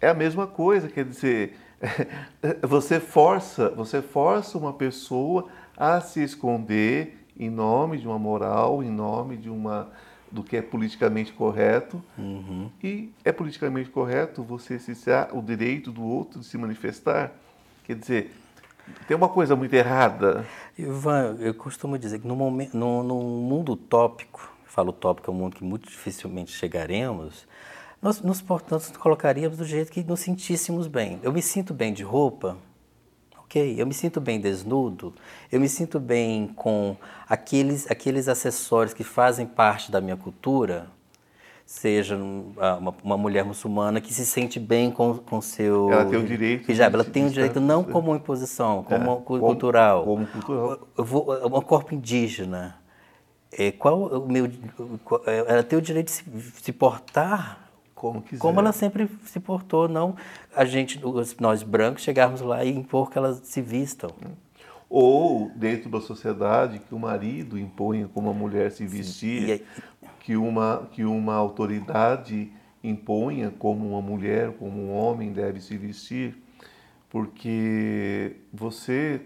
é 0.00 0.08
a 0.08 0.14
mesma 0.14 0.46
coisa, 0.46 0.88
quer 0.88 1.04
dizer, 1.04 1.56
você 2.62 2.98
força, 2.98 3.68
você 3.70 4.00
força 4.00 4.56
uma 4.56 4.72
pessoa 4.72 5.48
a 5.76 6.00
se 6.00 6.22
esconder 6.22 7.26
em 7.38 7.50
nome 7.50 7.98
de 7.98 8.06
uma 8.06 8.18
moral, 8.18 8.82
em 8.82 8.90
nome 8.90 9.36
de 9.36 9.50
uma 9.50 9.90
do 10.30 10.44
que 10.44 10.56
é 10.56 10.62
politicamente 10.62 11.32
correto. 11.32 12.02
Uhum. 12.16 12.70
E 12.82 13.10
é 13.24 13.32
politicamente 13.32 13.90
correto 13.90 14.44
você 14.44 14.78
cessar 14.78 15.36
o 15.36 15.42
direito 15.42 15.90
do 15.90 16.02
outro 16.02 16.40
de 16.40 16.46
se 16.46 16.56
manifestar. 16.56 17.32
Quer 17.84 17.96
dizer, 17.96 18.32
tem 19.06 19.16
uma 19.16 19.28
coisa 19.28 19.56
muito 19.56 19.74
errada. 19.74 20.46
Ivan, 20.78 21.36
eu 21.40 21.54
costumo 21.54 21.98
dizer 21.98 22.18
que 22.20 22.26
no, 22.26 22.36
momento, 22.36 22.76
no, 22.76 23.02
no 23.02 23.20
mundo 23.20 23.72
utópico, 23.72 24.52
falo 24.64 24.90
utópico 24.90 25.30
é 25.30 25.34
um 25.34 25.36
mundo 25.36 25.56
que 25.56 25.64
muito 25.64 25.88
dificilmente 25.88 26.52
chegaremos, 26.52 27.46
nós 28.00 28.22
nos, 28.22 28.40
portanto, 28.40 28.98
colocaríamos 28.98 29.58
do 29.58 29.64
jeito 29.64 29.92
que 29.92 30.02
nos 30.02 30.20
sentíssemos 30.20 30.86
bem. 30.86 31.20
Eu 31.22 31.32
me 31.32 31.42
sinto 31.42 31.74
bem 31.74 31.92
de 31.92 32.02
roupa, 32.02 32.56
ok, 33.38 33.74
eu 33.76 33.86
me 33.86 33.92
sinto 33.92 34.20
bem 34.20 34.40
desnudo, 34.40 35.12
eu 35.50 35.60
me 35.60 35.68
sinto 35.68 36.00
bem 36.00 36.46
com 36.48 36.96
aqueles, 37.28 37.90
aqueles 37.90 38.28
acessórios 38.28 38.94
que 38.94 39.04
fazem 39.04 39.46
parte 39.46 39.90
da 39.90 40.00
minha 40.00 40.16
cultura. 40.16 40.88
Seja 41.70 42.16
uma, 42.16 42.92
uma, 43.04 43.16
mulher 43.16 43.44
muçulmana 43.44 44.00
que 44.00 44.12
se 44.12 44.26
sente 44.26 44.58
bem 44.58 44.90
com 44.90 45.22
o 45.30 45.40
seu 45.40 45.90
ela 45.92 46.04
tem 46.04 46.18
o 46.18 46.26
direito 46.26 46.68
hijab, 46.68 46.92
ela 46.92 47.04
tem 47.04 47.26
o 47.26 47.30
direito 47.30 47.60
não 47.60 47.84
como 47.84 48.14
imposição, 48.14 48.82
como 48.82 49.12
é, 49.12 49.38
cultural, 49.38 50.04
como, 50.04 50.26
como 50.26 50.42
cultural, 50.42 50.88
eu 50.98 51.04
vou, 51.04 51.32
é 51.32 51.46
um 51.46 51.62
corpo 51.62 51.94
indígena, 51.94 52.76
é, 53.52 53.70
qual 53.70 54.00
o 54.00 54.26
meu, 54.26 54.46
é, 55.26 55.44
ela 55.46 55.62
tem 55.62 55.78
o 55.78 55.82
direito 55.82 56.06
de 56.06 56.12
se, 56.12 56.24
se 56.60 56.72
portar 56.72 57.70
como, 57.94 58.20
quiser. 58.20 58.40
como 58.40 58.58
ela 58.58 58.72
sempre 58.72 59.08
se 59.24 59.38
portou, 59.38 59.86
não 59.86 60.16
a 60.56 60.64
gente, 60.64 61.00
nós 61.38 61.62
brancos, 61.62 62.02
chegarmos 62.02 62.40
lá 62.40 62.64
e 62.64 62.76
impor 62.76 63.08
que 63.12 63.16
elas 63.16 63.42
se 63.44 63.62
vistam. 63.62 64.10
Ou 64.88 65.52
dentro 65.54 65.88
da 65.88 66.00
sociedade 66.00 66.80
que 66.80 66.92
o 66.92 66.98
marido 66.98 67.56
imponha 67.56 68.10
como 68.12 68.28
a 68.28 68.34
mulher 68.34 68.72
se 68.72 68.84
vestir, 68.84 69.62
que 70.30 70.36
uma, 70.36 70.88
que 70.92 71.04
uma 71.04 71.34
autoridade 71.34 72.52
imponha 72.84 73.52
como 73.58 73.88
uma 73.88 74.00
mulher, 74.00 74.52
como 74.52 74.80
um 74.80 74.92
homem 74.92 75.32
deve 75.32 75.60
se 75.60 75.76
vestir, 75.76 76.36
porque 77.08 78.36
você, 78.52 79.22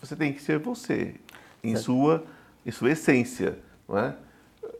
você 0.00 0.16
tem 0.16 0.32
que 0.32 0.42
ser 0.42 0.58
você, 0.58 1.14
em 1.62 1.76
sua, 1.76 2.24
em 2.66 2.72
sua 2.72 2.90
essência, 2.90 3.56
não 3.88 3.98
é? 3.98 4.16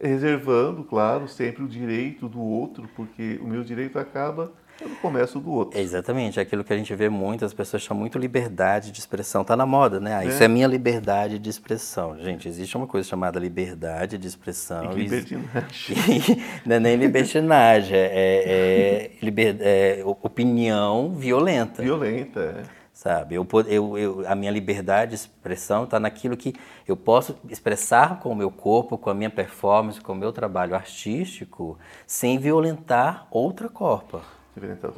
reservando, 0.01 0.83
claro, 0.83 1.29
sempre 1.29 1.63
o 1.63 1.69
direito 1.69 2.29
do 2.29 2.41
outro, 2.41 2.91
porque 2.97 3.39
o 3.41 3.47
meu 3.47 3.63
direito 3.63 4.01
acaba 4.01 4.53
no 4.87 4.97
começo 4.97 5.41
do 5.41 5.51
outro. 5.51 5.79
É 5.79 5.83
exatamente, 5.83 6.39
é 6.39 6.43
aquilo 6.43 6.63
que 6.63 6.73
a 6.73 6.77
gente 6.77 6.95
vê 6.95 7.09
muito, 7.09 7.45
as 7.45 7.55
pessoas 7.55 7.83
chamam 7.83 8.01
muito 8.01 8.19
liberdade 8.19 8.91
de 8.91 8.99
expressão, 9.01 9.43
está 9.43 9.57
na 9.57 9.67
moda, 9.67 9.99
né? 9.99 10.15
Ah, 10.15 10.25
é. 10.25 10.29
Isso 10.29 10.43
é 10.43 10.49
minha 10.49 10.67
liberdade 10.67 11.39
de 11.39 11.51
expressão. 11.51 12.17
Gente, 12.19 12.49
existe 12.49 12.77
uma 12.77 12.87
coisa 12.87 13.09
chamada 13.09 13.39
liberdade 13.39 14.19
de 14.19 14.27
expressão. 14.27 14.93
E 14.93 14.95
libertinagem. 14.95 16.43
não 16.65 16.77
é 16.77 16.81
nem 16.81 16.97
libertinagem, 16.97 17.97
é, 17.97 18.11
é, 18.15 19.11
liber, 19.23 19.57
é 19.61 20.03
opinião 20.05 21.13
violenta. 21.15 21.83
Violenta, 21.83 22.41
é 22.75 22.79
sabe? 22.99 23.37
Eu, 23.37 23.47
eu, 23.69 23.97
eu, 23.97 24.25
a 24.27 24.35
minha 24.35 24.51
liberdade 24.51 25.11
de 25.11 25.15
expressão 25.15 25.85
está 25.85 26.01
naquilo 26.01 26.37
que 26.37 26.53
eu 26.85 26.97
posso 26.97 27.39
expressar 27.49 28.19
com 28.19 28.31
o 28.31 28.35
meu 28.35 28.51
corpo, 28.51 28.99
com 28.99 29.09
a 29.09 29.15
minha 29.15 29.31
performance, 29.31 30.01
com 30.01 30.15
o 30.15 30.17
meu 30.17 30.33
trabalho 30.33 30.75
artístico, 30.75 31.79
sem 32.05 32.41
violentar 32.41 33.29
outra 33.31 33.69
corpo. 33.69 34.21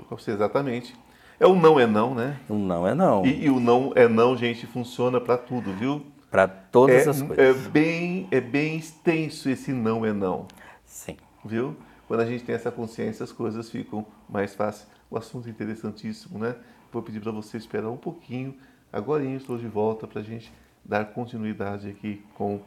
Corpo, 0.08 0.30
exatamente. 0.30 0.96
É 1.38 1.46
o 1.46 1.54
não 1.54 1.80
é 1.80 1.86
não, 1.86 2.14
né? 2.14 2.38
O 2.48 2.54
não 2.54 2.86
é 2.86 2.94
não. 2.94 3.24
E, 3.24 3.44
e 3.44 3.50
o 3.50 3.58
não 3.58 3.92
é 3.96 4.06
não, 4.06 4.36
gente, 4.36 4.66
funciona 4.66 5.20
para 5.20 5.38
tudo, 5.38 5.72
viu? 5.72 6.04
Para 6.30 6.46
todas 6.46 7.06
é, 7.06 7.10
as 7.10 7.22
coisas. 7.22 7.38
É 7.38 7.68
bem, 7.70 8.28
é 8.30 8.40
bem 8.40 8.76
extenso 8.76 9.48
esse 9.48 9.72
não 9.72 10.04
é 10.04 10.12
não. 10.12 10.46
Sim. 10.84 11.16
Viu? 11.44 11.76
Quando 12.06 12.20
a 12.20 12.26
gente 12.26 12.44
tem 12.44 12.54
essa 12.54 12.70
consciência, 12.70 13.24
as 13.24 13.32
coisas 13.32 13.70
ficam 13.70 14.06
mais 14.28 14.54
fáceis. 14.54 14.86
O 15.10 15.16
assunto 15.16 15.48
é 15.48 15.50
interessantíssimo, 15.50 16.38
né? 16.38 16.56
Vou 16.92 17.02
pedir 17.02 17.20
para 17.20 17.32
você 17.32 17.56
esperar 17.56 17.88
um 17.88 17.96
pouquinho. 17.96 18.54
Agora 18.92 19.24
estou 19.24 19.56
de 19.56 19.66
volta 19.66 20.06
para 20.06 20.20
a 20.20 20.24
gente 20.24 20.52
dar 20.84 21.06
continuidade 21.06 21.88
aqui 21.88 22.22
com 22.34 22.60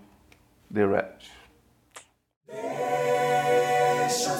The 0.73 0.85
Red. 0.85 1.43
Deixa 4.07 4.33
o 4.33 4.39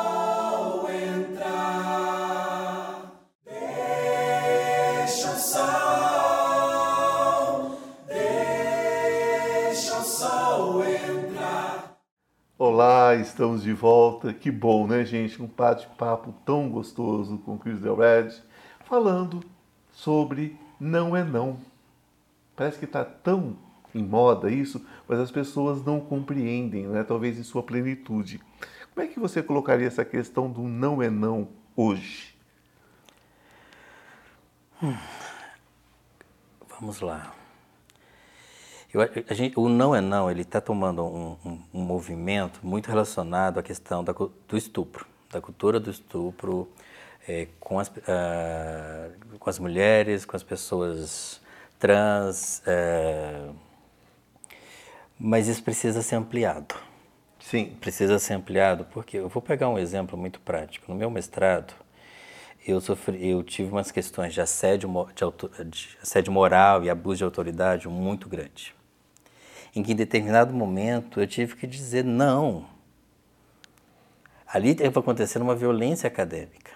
Olá, 12.73 13.15
estamos 13.15 13.63
de 13.63 13.73
volta. 13.73 14.33
Que 14.33 14.49
bom, 14.49 14.87
né, 14.87 15.03
gente? 15.03 15.43
Um 15.43 15.45
bate-papo 15.45 16.33
tão 16.45 16.69
gostoso 16.69 17.37
com 17.39 17.57
Chris 17.57 17.81
Del 17.81 17.97
Red, 17.97 18.29
falando 18.85 19.43
sobre 19.91 20.57
não 20.79 21.13
é 21.13 21.21
não. 21.21 21.59
Parece 22.55 22.79
que 22.79 22.85
está 22.85 23.03
tão 23.03 23.57
em 23.93 24.01
moda 24.01 24.49
isso, 24.49 24.81
mas 25.05 25.19
as 25.19 25.29
pessoas 25.29 25.83
não 25.83 25.99
compreendem, 25.99 26.87
né? 26.87 27.03
talvez 27.03 27.37
em 27.37 27.43
sua 27.43 27.61
plenitude. 27.61 28.39
Como 28.93 29.05
é 29.05 29.09
que 29.11 29.19
você 29.19 29.43
colocaria 29.43 29.87
essa 29.87 30.05
questão 30.05 30.49
do 30.49 30.61
não 30.61 31.03
é 31.03 31.09
não 31.09 31.49
hoje? 31.75 32.33
Hum. 34.81 34.95
Vamos 36.69 37.01
lá. 37.01 37.33
Eu, 38.93 39.01
a 39.01 39.33
gente, 39.33 39.57
o 39.57 39.69
não 39.69 39.95
é 39.95 40.01
não, 40.01 40.29
ele 40.29 40.41
está 40.41 40.59
tomando 40.59 41.05
um, 41.05 41.37
um, 41.45 41.59
um, 41.73 41.81
movimento 41.81 42.59
muito 42.61 42.89
relacionado 42.89 43.57
à 43.57 43.63
questão 43.63 44.03
da, 44.03 44.11
do 44.11 44.57
estupro, 44.57 45.05
da 45.29 45.39
cultura 45.39 45.79
do 45.79 45.89
estupro 45.89 46.67
é, 47.25 47.47
com, 47.57 47.79
as, 47.79 47.87
uh, 47.87 49.37
com 49.39 49.49
as 49.49 49.59
mulheres, 49.59 50.25
com 50.25 50.35
as 50.35 50.43
pessoas 50.43 51.39
trans, 51.79 52.61
uh, 52.67 53.55
mas 55.17 55.47
isso 55.47 55.63
precisa 55.63 56.01
ser 56.01 56.15
ampliado. 56.15 56.75
Sim. 57.39 57.77
Precisa 57.79 58.19
ser 58.19 58.33
ampliado, 58.33 58.85
porque 58.91 59.17
eu 59.17 59.29
vou 59.29 59.41
pegar 59.41 59.69
um 59.69 59.79
exemplo 59.79 60.17
muito 60.17 60.41
prático. 60.41 60.91
No 60.91 60.97
meu 60.97 61.09
mestrado, 61.09 61.73
eu, 62.67 62.81
sofri, 62.81 63.29
eu 63.29 63.41
tive 63.41 63.71
umas 63.71 63.89
questões 63.89 64.33
de 64.33 64.41
assédio, 64.41 64.89
de, 65.15 65.65
de 65.65 65.97
assédio 66.01 66.33
moral 66.33 66.83
e 66.83 66.89
abuso 66.89 67.19
de 67.19 67.23
autoridade 67.23 67.87
muito 67.87 68.27
grande. 68.27 68.75
Em 69.75 69.81
que, 69.83 69.93
em 69.93 69.95
determinado 69.95 70.53
momento, 70.53 71.19
eu 71.19 71.27
tive 71.27 71.55
que 71.55 71.65
dizer 71.65 72.03
não. 72.03 72.65
Ali 74.45 74.71
estava 74.71 74.99
acontecendo 74.99 75.43
uma 75.43 75.55
violência 75.55 76.07
acadêmica. 76.07 76.71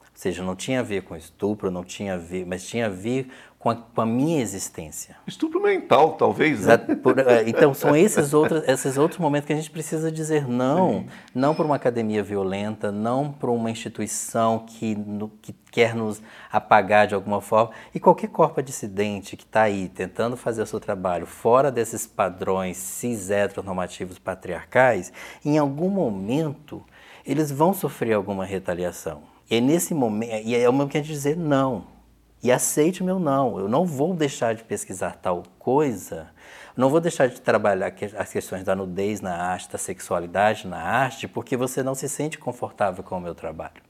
Ou 0.00 0.06
seja, 0.14 0.42
não 0.42 0.56
tinha 0.56 0.80
a 0.80 0.82
ver 0.82 1.02
com 1.02 1.14
estupro, 1.16 1.70
não 1.70 1.84
tinha 1.84 2.14
a 2.14 2.16
ver, 2.16 2.46
mas 2.46 2.66
tinha 2.66 2.86
a 2.86 2.90
ver 2.90 3.30
com 3.60 3.68
a, 3.68 3.76
com 3.76 4.00
a, 4.00 4.06
minha 4.06 4.40
existência. 4.40 5.18
Estupro 5.26 5.60
mental, 5.60 6.14
talvez. 6.14 6.64
Né? 6.64 6.78
É, 7.26 7.46
então, 7.46 7.74
são 7.74 7.94
esses 7.94 8.32
outros, 8.32 8.66
esses 8.66 8.96
outros 8.96 9.20
momentos 9.20 9.46
que 9.46 9.52
a 9.52 9.56
gente 9.56 9.70
precisa 9.70 10.10
dizer 10.10 10.48
não. 10.48 11.00
Sim. 11.00 11.06
Não 11.34 11.54
para 11.54 11.66
uma 11.66 11.76
academia 11.76 12.22
violenta, 12.22 12.90
não 12.90 13.30
para 13.30 13.50
uma 13.50 13.70
instituição 13.70 14.60
que, 14.60 14.94
no, 14.94 15.28
que 15.42 15.54
quer 15.70 15.94
nos 15.94 16.22
apagar 16.50 17.06
de 17.06 17.14
alguma 17.14 17.42
forma. 17.42 17.72
E 17.94 18.00
qualquer 18.00 18.28
corpo 18.28 18.62
dissidente 18.62 19.36
que 19.36 19.44
está 19.44 19.64
aí 19.64 19.90
tentando 19.90 20.38
fazer 20.38 20.62
o 20.62 20.66
seu 20.66 20.80
trabalho 20.80 21.26
fora 21.26 21.70
desses 21.70 22.06
padrões 22.06 22.78
cis 22.78 23.28
heteronormativos 23.28 24.18
patriarcais, 24.18 25.12
em 25.44 25.58
algum 25.58 25.90
momento 25.90 26.82
eles 27.26 27.52
vão 27.52 27.74
sofrer 27.74 28.14
alguma 28.14 28.46
retaliação. 28.46 29.20
E 29.50 29.56
é 29.56 29.60
nesse 29.60 29.92
momento, 29.92 30.46
e 30.46 30.56
é 30.56 30.66
o 30.66 30.72
momento 30.72 30.92
que 30.92 30.96
a 30.96 31.02
gente 31.02 31.12
dizer 31.12 31.36
não 31.36 31.99
E 32.42 32.50
aceite 32.50 33.02
o 33.02 33.04
meu 33.04 33.18
não. 33.18 33.58
Eu 33.58 33.68
não 33.68 33.84
vou 33.84 34.14
deixar 34.14 34.54
de 34.54 34.64
pesquisar 34.64 35.16
tal 35.16 35.42
coisa, 35.58 36.28
não 36.76 36.88
vou 36.88 37.00
deixar 37.00 37.28
de 37.28 37.40
trabalhar 37.40 37.92
as 38.16 38.32
questões 38.32 38.64
da 38.64 38.74
nudez 38.74 39.20
na 39.20 39.36
arte, 39.36 39.70
da 39.70 39.78
sexualidade 39.78 40.66
na 40.66 40.78
arte, 40.78 41.28
porque 41.28 41.56
você 41.56 41.82
não 41.82 41.94
se 41.94 42.08
sente 42.08 42.38
confortável 42.38 43.04
com 43.04 43.16
o 43.16 43.20
meu 43.20 43.34
trabalho. 43.34 43.82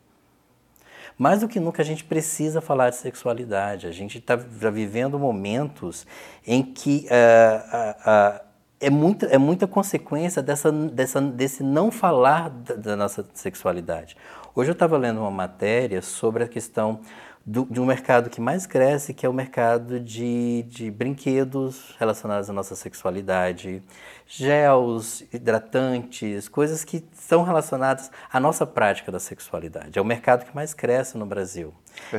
Mais 1.16 1.40
do 1.40 1.48
que 1.48 1.60
nunca 1.60 1.82
a 1.82 1.84
gente 1.84 2.02
precisa 2.02 2.60
falar 2.60 2.90
de 2.90 2.96
sexualidade. 2.96 3.86
A 3.86 3.92
gente 3.92 4.18
está 4.18 4.34
vivendo 4.36 5.18
momentos 5.18 6.06
em 6.46 6.62
que 6.62 7.06
uh, 7.10 8.38
uh, 8.38 8.40
uh, 8.40 8.50
é, 8.80 8.88
muita, 8.88 9.26
é 9.26 9.36
muita 9.36 9.66
consequência 9.66 10.42
dessa, 10.42 10.72
dessa, 10.72 11.20
desse 11.20 11.62
não 11.62 11.90
falar 11.90 12.48
da, 12.48 12.74
da 12.74 12.96
nossa 12.96 13.24
sexualidade. 13.34 14.16
Hoje 14.54 14.70
eu 14.70 14.72
estava 14.72 14.96
lendo 14.96 15.20
uma 15.20 15.30
matéria 15.30 16.00
sobre 16.00 16.42
a 16.42 16.48
questão 16.48 17.00
do, 17.44 17.66
de 17.70 17.80
um 17.80 17.86
mercado 17.86 18.28
que 18.28 18.40
mais 18.40 18.66
cresce, 18.66 19.14
que 19.14 19.24
é 19.24 19.28
o 19.28 19.32
mercado 19.32 19.98
de, 19.98 20.62
de 20.68 20.90
brinquedos 20.90 21.94
relacionados 21.98 22.50
à 22.50 22.52
nossa 22.52 22.76
sexualidade, 22.76 23.82
gels, 24.26 25.24
hidratantes, 25.32 26.48
coisas 26.48 26.84
que 26.84 27.04
são 27.12 27.42
relacionadas 27.42 28.10
à 28.30 28.38
nossa 28.38 28.66
prática 28.66 29.10
da 29.10 29.18
sexualidade. 29.18 29.98
É 29.98 30.02
o 30.02 30.04
mercado 30.04 30.44
que 30.44 30.54
mais 30.54 30.74
cresce 30.74 31.16
no 31.16 31.24
Brasil. 31.24 31.72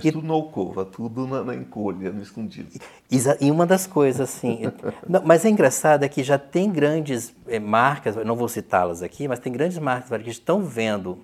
E, 0.03 0.11
tudo 0.11 0.27
na 0.27 0.33
alcova, 0.33 0.83
tudo 0.83 1.27
na, 1.27 1.43
na 1.43 1.55
encolha, 1.55 2.11
no 2.11 2.21
escondido. 2.21 2.79
E, 3.09 3.17
e 3.39 3.51
uma 3.51 3.65
das 3.65 3.87
coisas, 3.87 4.21
assim... 4.21 4.63
não, 5.07 5.21
mas 5.23 5.45
é 5.45 5.49
engraçado 5.49 6.03
é 6.03 6.09
que 6.09 6.23
já 6.23 6.37
tem 6.37 6.71
grandes 6.71 7.33
é, 7.47 7.59
marcas, 7.59 8.15
não 8.25 8.35
vou 8.35 8.49
citá-las 8.49 9.01
aqui, 9.01 9.27
mas 9.27 9.39
tem 9.39 9.53
grandes 9.53 9.77
marcas 9.77 10.21
que 10.21 10.29
estão 10.29 10.63
vendo 10.63 11.19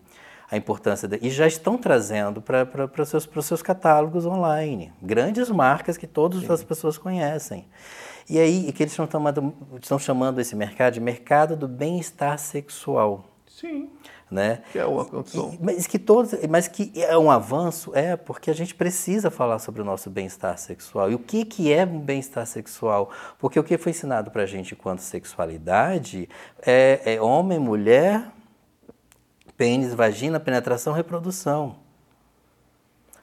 a 0.50 0.56
importância 0.56 1.08
de, 1.08 1.20
e 1.22 1.30
já 1.30 1.46
estão 1.46 1.78
trazendo 1.78 2.42
para 2.42 2.90
os 3.02 3.10
seus, 3.10 3.30
seus 3.44 3.62
catálogos 3.62 4.26
online. 4.26 4.94
Grandes 5.02 5.50
marcas 5.50 5.98
que 5.98 6.08
todas 6.08 6.42
Sim. 6.42 6.52
as 6.52 6.64
pessoas 6.64 6.98
conhecem. 6.98 7.68
E 8.30 8.40
aí, 8.40 8.72
que 8.72 8.84
eles 8.84 8.92
estão, 8.92 9.08
tomando, 9.08 9.54
estão 9.82 10.00
chamando 10.00 10.40
esse 10.40 10.56
mercado 10.56 10.94
de 10.94 11.00
mercado 11.00 11.56
do 11.56 11.68
bem-estar 11.68 12.38
sexual. 12.38 13.26
Sim. 13.48 13.90
Né? 14.30 14.62
Que 14.74 14.80
é 14.80 14.86
uma 14.86 15.06
condição. 15.06 15.58
Mas 15.62 15.88
que, 15.88 15.98
todos, 15.98 16.34
mas 16.50 16.68
que 16.68 16.92
é 16.96 17.18
um 17.18 17.32
avanço, 17.32 17.92
é 17.96 18.18
porque 18.18 18.52
a 18.52 18.54
gente 18.54 18.76
precisa 18.76 19.32
falar 19.32 19.60
sobre 19.60 19.82
o 19.82 19.86
nosso 19.86 20.10
bem-estar 20.10 20.58
sexual. 20.58 21.10
E 21.10 21.16
o 21.16 21.20
que, 21.20 21.46
que 21.46 21.72
é 21.72 21.86
um 21.86 22.00
bem-estar 22.00 22.46
sexual? 22.46 23.10
Porque 23.40 23.58
o 23.58 23.64
que 23.64 23.78
foi 23.78 23.92
ensinado 23.92 24.30
para 24.30 24.44
a 24.44 24.46
gente 24.46 24.74
enquanto 24.74 25.00
sexualidade 25.00 26.28
é, 26.62 27.14
é 27.16 27.22
homem, 27.22 27.58
mulher, 27.58 28.30
pênis, 29.58 29.94
vagina, 29.94 30.40
penetração, 30.40 30.94
reprodução. 30.94 31.76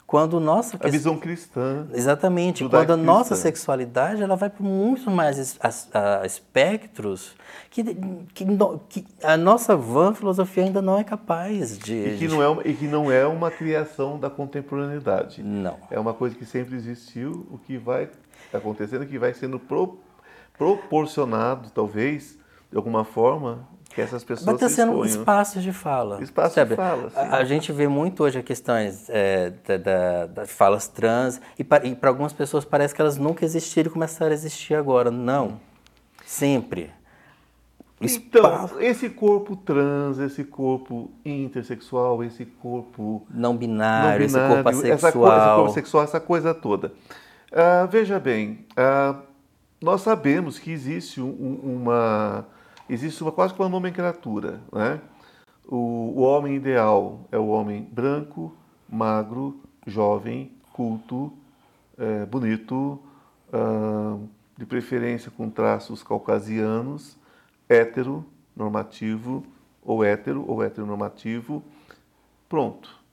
Quando 0.05 0.39
nossa 0.39 0.77
a 0.79 0.87
visão 0.87 1.17
cristã. 1.17 1.87
Exatamente. 1.91 2.63
Quando 2.69 2.91
a 2.91 2.97
nossa 2.97 3.35
sexualidade 3.35 4.21
ela 4.21 4.35
vai 4.35 4.51
para 4.51 4.63
muito 4.63 5.09
mais 5.09 5.57
espectros 6.23 7.35
que, 7.71 7.83
que, 8.33 8.45
que, 8.87 9.05
a 9.23 9.35
nossa 9.35 9.75
van 9.75 10.13
filosofia 10.13 10.65
ainda 10.65 10.79
não 10.79 10.99
é 10.99 11.03
capaz 11.03 11.79
de. 11.79 11.95
E 11.95 12.17
que, 12.19 12.27
não 12.27 12.43
é, 12.43 12.61
e 12.65 12.73
que 12.75 12.87
não 12.87 13.11
é 13.11 13.25
uma 13.25 13.49
criação 13.49 14.19
da 14.19 14.29
contemporaneidade. 14.29 15.41
Não. 15.41 15.79
É 15.89 15.99
uma 15.99 16.13
coisa 16.13 16.35
que 16.35 16.45
sempre 16.45 16.75
existiu, 16.75 17.47
o 17.49 17.57
que 17.57 17.75
vai 17.75 18.07
acontecendo, 18.53 19.07
que 19.07 19.17
vai 19.17 19.33
sendo 19.33 19.57
pro, 19.57 19.99
proporcionado, 20.55 21.71
talvez, 21.71 22.37
de 22.69 22.77
alguma 22.77 23.03
forma, 23.03 23.67
que 23.95 24.01
essas 24.01 24.25
pessoas 24.25 24.45
Mas 24.45 24.55
está 24.55 24.67
sendo 24.67 25.05
espaços 25.05 25.63
de 25.63 25.71
fala. 25.71 26.21
Espaços 26.21 26.67
de 26.67 26.75
fala, 26.75 27.09
sim. 27.09 27.15
A, 27.15 27.37
a, 27.37 27.45
gente 27.45 27.71
vê 27.71 27.87
muito 27.87 28.25
hoje 28.25 28.43
questões 28.43 29.09
é, 29.09 29.53
da, 29.65 29.77
da, 29.77 30.25
das 30.25 30.51
falas 30.51 30.89
trans 30.89 31.39
e 31.57 31.63
para 31.63 32.09
algumas 32.09 32.33
pessoas 32.33 32.65
parece 32.65 32.93
que 32.93 32.99
elas 32.99 33.17
nunca 33.17 33.45
existiram 33.45 33.89
e 33.89 33.93
começaram 33.93 34.31
a 34.31 34.35
existir 34.35 34.75
agora. 34.75 35.09
Não. 35.09 35.61
Sempre. 36.25 36.91
Então, 38.01 38.69
esse 38.81 39.09
corpo 39.09 39.55
trans, 39.55 40.19
esse 40.19 40.43
corpo 40.43 41.09
intersexual, 41.23 42.21
esse 42.21 42.43
corpo 42.43 43.25
não 43.33 43.55
binário, 43.55 44.19
não 44.19 44.27
binário 44.27 44.27
esse 44.27 44.37
corpo 44.37 44.69
assexual, 44.69 44.91
essa 44.93 45.11
coisa, 45.13 45.37
esse 45.37 45.55
corpo 45.55 45.73
sexual, 45.73 46.03
essa 46.03 46.19
coisa 46.19 46.53
toda. 46.53 46.87
Uh, 47.49 47.87
veja 47.89 48.19
bem, 48.19 48.65
uh, 48.71 49.17
nós 49.81 50.01
sabemos 50.01 50.59
que 50.59 50.69
existe 50.69 51.21
um, 51.21 51.59
uma 51.63 52.45
existe 52.89 53.21
uma, 53.21 53.31
quase 53.31 53.53
que 53.53 53.59
uma 53.59 53.69
nomenclatura. 53.69 54.61
Né? 54.71 55.01
O, 55.67 56.13
o 56.15 56.21
homem 56.21 56.55
ideal 56.55 57.21
é 57.31 57.37
o 57.37 57.47
homem 57.47 57.83
branco, 57.83 58.55
magro, 58.89 59.59
jovem, 59.85 60.51
culto, 60.73 61.31
é, 61.97 62.25
bonito, 62.25 62.99
de 64.57 64.65
preferência 64.65 65.31
com 65.31 65.49
traços 65.49 66.03
caucasianos, 66.03 67.17
hétero, 67.69 68.25
normativo, 68.55 69.45
ou 69.81 70.03
hétero, 70.03 70.43
ou 70.47 70.63
heteronormativo. 70.63 71.63
Pronto. 72.49 73.03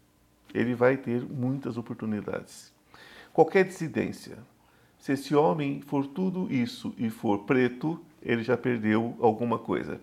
Ele 0.55 0.75
vai 0.75 0.97
ter 0.97 1.23
muitas 1.23 1.77
oportunidades. 1.77 2.73
Qualquer 3.33 3.65
dissidência. 3.65 4.39
Se 4.99 5.13
esse 5.13 5.35
homem 5.35 5.81
for 5.81 6.07
tudo 6.07 6.53
isso 6.53 6.95
e 6.97 7.09
for 7.09 7.41
preto, 7.41 8.01
ele 8.25 8.43
já 8.43 8.57
perdeu 8.57 9.17
alguma 9.21 9.59
coisa. 9.59 10.01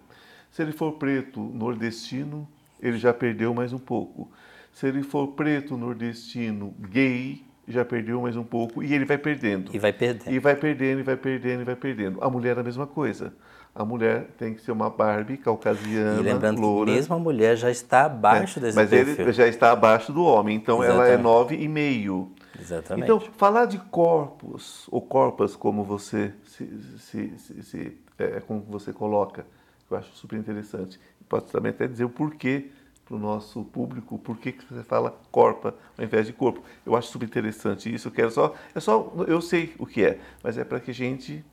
Se 0.52 0.62
ele 0.62 0.72
for 0.72 0.94
preto 0.94 1.40
nordestino, 1.40 2.48
ele 2.82 2.98
já 2.98 3.14
perdeu 3.14 3.54
mais 3.54 3.74
um 3.74 3.78
pouco. 3.78 4.30
Se 4.74 4.88
ele 4.88 5.04
for 5.04 5.28
preto 5.30 5.78
nordestino 5.78 6.74
gay, 6.80 7.44
já 7.68 7.86
perdeu 7.86 8.22
mais 8.22 8.36
um 8.36 8.44
pouco 8.44 8.82
e 8.82 8.94
ele 8.94 9.06
vai 9.06 9.18
perdendo. 9.18 9.74
E 9.74 9.80
vai 9.80 9.94
perdendo. 9.94 10.34
E 10.34 10.40
vai 10.40 10.56
perdendo, 10.56 11.00
e 11.00 11.04
vai 11.04 11.16
perdendo, 11.16 11.62
e 11.62 11.64
vai 11.64 11.76
perdendo. 11.76 12.24
A 12.24 12.30
mulher 12.30 12.58
é 12.58 12.62
a 12.62 12.64
mesma 12.64 12.88
coisa. 12.88 13.34
A 13.76 13.86
mulher 13.86 14.28
tem 14.38 14.56
que 14.56 14.62
ser 14.62 14.72
uma 14.72 14.90
Barbie 14.90 15.38
caucasiana, 15.38 16.20
e 16.20 16.24
lembrando 16.24 16.60
loura. 16.60 16.90
que 16.90 16.98
mesmo 16.98 17.16
a 17.16 17.20
mulher 17.20 17.56
já 17.56 17.70
está 17.70 18.06
abaixo 18.06 18.58
é, 18.60 18.64
desse 18.64 18.76
Mas 18.76 18.90
perfil. 18.90 19.26
ele 19.26 19.32
já 19.32 19.48
está 19.48 19.72
abaixo 19.72 20.12
do 20.12 20.24
homem, 20.24 20.58
então 20.58 20.84
Exatamente. 20.84 21.12
ela 21.12 21.20
é 21.20 21.22
nove 21.22 21.56
e 21.56 21.68
meio. 21.68 22.32
Exatamente. 22.60 23.06
Então, 23.06 23.20
falar 23.38 23.66
de 23.66 23.78
corpos, 23.78 24.88
ou 24.92 25.02
corpas, 25.02 25.56
como 25.56 25.84
você 25.84 26.34
se, 26.46 26.68
se, 26.98 27.38
se, 27.38 27.64
se 27.64 27.98
é, 28.20 28.38
é, 28.38 28.40
como 28.42 28.62
você 28.62 28.92
coloca, 28.92 29.46
eu 29.90 29.98
acho 29.98 30.12
super 30.16 30.38
interessante. 30.38 31.00
Posso 31.28 31.48
também 31.48 31.72
até 31.72 31.88
dizer 31.88 32.04
o 32.04 32.10
porquê 32.10 32.70
para 33.06 33.16
o 33.16 33.20
nosso 33.20 33.64
público, 33.64 34.20
por 34.20 34.38
que 34.38 34.54
você 34.70 34.84
fala 34.84 35.20
corpa 35.32 35.74
ao 35.98 36.06
invés 36.06 36.28
de 36.28 36.34
corpo. 36.34 36.62
Eu 36.86 36.96
acho 36.96 37.08
super 37.10 37.26
interessante 37.26 37.94
isso. 37.94 38.10
Eu 38.10 38.12
quero 38.12 38.30
só, 38.30 38.54
é 38.76 38.80
só, 38.80 39.12
eu 39.28 39.42
sei 39.42 39.74
o 39.80 39.86
que 39.86 40.06
é, 40.06 40.20
mas 40.44 40.58
é 40.58 40.64
para 40.64 40.80
que 40.80 40.92
a 40.92 40.94
gente 40.94 41.44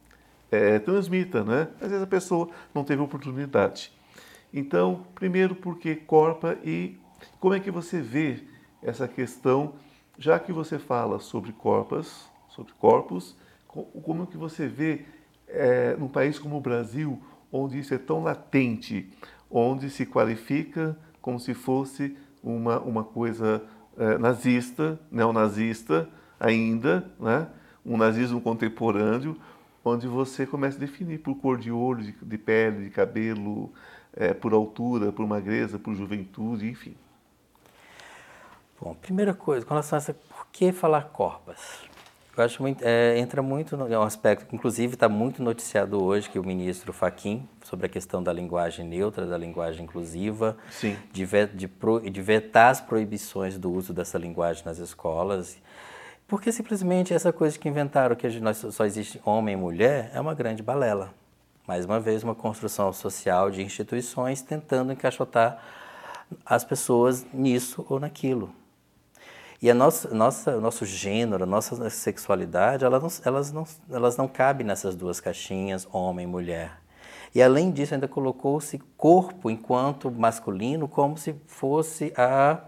é, 0.50 0.78
transmita, 0.78 1.42
né? 1.42 1.68
Às 1.80 1.88
vezes 1.88 2.02
a 2.02 2.06
pessoa 2.06 2.50
não 2.74 2.84
teve 2.84 3.00
oportunidade. 3.00 3.90
Então, 4.52 5.06
primeiro, 5.14 5.54
porque 5.54 5.94
corpa 5.94 6.58
e 6.62 6.98
como 7.40 7.54
é 7.54 7.60
que 7.60 7.70
você 7.70 8.00
vê 8.00 8.42
essa 8.82 9.08
questão, 9.08 9.74
já 10.18 10.38
que 10.38 10.52
você 10.52 10.78
fala 10.78 11.18
sobre 11.18 11.52
corpas, 11.52 12.30
sobre 12.48 12.72
corpos, 12.74 13.34
como 13.66 14.26
que 14.26 14.36
você 14.36 14.66
vê 14.66 15.04
é, 15.48 15.96
num 15.96 16.08
país 16.08 16.38
como 16.38 16.56
o 16.56 16.60
Brasil, 16.60 17.20
onde 17.52 17.78
isso 17.78 17.94
é 17.94 17.98
tão 17.98 18.22
latente, 18.22 19.08
onde 19.50 19.90
se 19.90 20.04
qualifica 20.04 20.96
como 21.20 21.38
se 21.40 21.54
fosse 21.54 22.16
uma, 22.42 22.80
uma 22.80 23.04
coisa 23.04 23.62
é, 23.96 24.18
nazista, 24.18 24.98
neonazista 25.10 26.08
ainda, 26.38 27.10
né? 27.18 27.48
um 27.84 27.96
nazismo 27.96 28.40
contemporâneo, 28.40 29.36
onde 29.84 30.06
você 30.06 30.46
começa 30.46 30.76
a 30.76 30.80
definir 30.80 31.18
por 31.18 31.36
cor 31.36 31.58
de 31.58 31.70
olho, 31.70 32.02
de, 32.02 32.12
de 32.12 32.38
pele, 32.38 32.84
de 32.84 32.90
cabelo, 32.90 33.72
é, 34.12 34.34
por 34.34 34.52
altura, 34.52 35.12
por 35.12 35.26
magreza, 35.26 35.78
por 35.78 35.94
juventude, 35.94 36.68
enfim. 36.68 36.96
Bom, 38.80 38.94
primeira 38.94 39.32
coisa, 39.32 39.64
com 39.64 39.70
relação 39.70 39.96
a 39.96 39.98
essa, 39.98 40.14
por 40.14 40.46
que 40.52 40.72
falar 40.72 41.04
corpas? 41.04 41.88
Eu 42.36 42.44
acho 42.44 42.60
muito, 42.60 42.82
é, 42.84 43.18
entra 43.18 43.40
muito 43.40 43.78
no 43.78 43.90
é 43.90 43.98
um 43.98 44.02
aspecto, 44.02 44.54
inclusive 44.54 44.92
está 44.92 45.08
muito 45.08 45.42
noticiado 45.42 46.02
hoje 46.04 46.28
que 46.28 46.38
o 46.38 46.44
ministro 46.44 46.92
Faquim 46.92 47.48
sobre 47.64 47.86
a 47.86 47.88
questão 47.88 48.22
da 48.22 48.30
linguagem 48.30 48.86
neutra, 48.86 49.24
da 49.24 49.38
linguagem 49.38 49.84
inclusiva, 49.84 50.54
Sim. 50.70 50.98
De, 51.10 51.26
de, 51.54 51.66
pro, 51.66 51.98
de 51.98 52.20
vetar 52.20 52.70
as 52.70 52.80
proibições 52.80 53.56
do 53.56 53.72
uso 53.72 53.94
dessa 53.94 54.18
linguagem 54.18 54.62
nas 54.66 54.76
escolas, 54.76 55.56
porque 56.28 56.52
simplesmente 56.52 57.14
essa 57.14 57.32
coisa 57.32 57.58
que 57.58 57.68
inventaram 57.70 58.14
que 58.14 58.28
nós 58.38 58.58
só 58.58 58.84
existe 58.84 59.18
homem 59.24 59.54
e 59.54 59.56
mulher 59.56 60.10
é 60.12 60.20
uma 60.20 60.34
grande 60.34 60.62
balela. 60.62 61.14
Mais 61.66 61.86
uma 61.86 61.98
vez, 61.98 62.22
uma 62.22 62.34
construção 62.34 62.92
social 62.92 63.50
de 63.50 63.62
instituições 63.62 64.42
tentando 64.42 64.92
encaixotar 64.92 65.58
as 66.44 66.64
pessoas 66.64 67.24
nisso 67.32 67.86
ou 67.88 67.98
naquilo. 67.98 68.52
E 69.60 69.70
a 69.70 69.74
nossa, 69.74 70.14
nossa, 70.14 70.60
nosso 70.60 70.84
gênero, 70.84 71.44
a 71.44 71.46
nossa 71.46 71.88
sexualidade, 71.90 72.84
elas 72.84 73.02
não, 73.02 73.10
elas, 73.24 73.52
não, 73.52 73.64
elas 73.90 74.16
não 74.16 74.28
cabem 74.28 74.66
nessas 74.66 74.94
duas 74.94 75.20
caixinhas, 75.20 75.88
homem 75.92 76.24
e 76.24 76.26
mulher. 76.26 76.72
E 77.34 77.42
além 77.42 77.70
disso, 77.70 77.94
ainda 77.94 78.08
colocou-se 78.08 78.78
corpo 78.96 79.50
enquanto 79.50 80.10
masculino 80.10 80.86
como 80.88 81.16
se 81.16 81.34
fosse 81.46 82.12
a, 82.16 82.60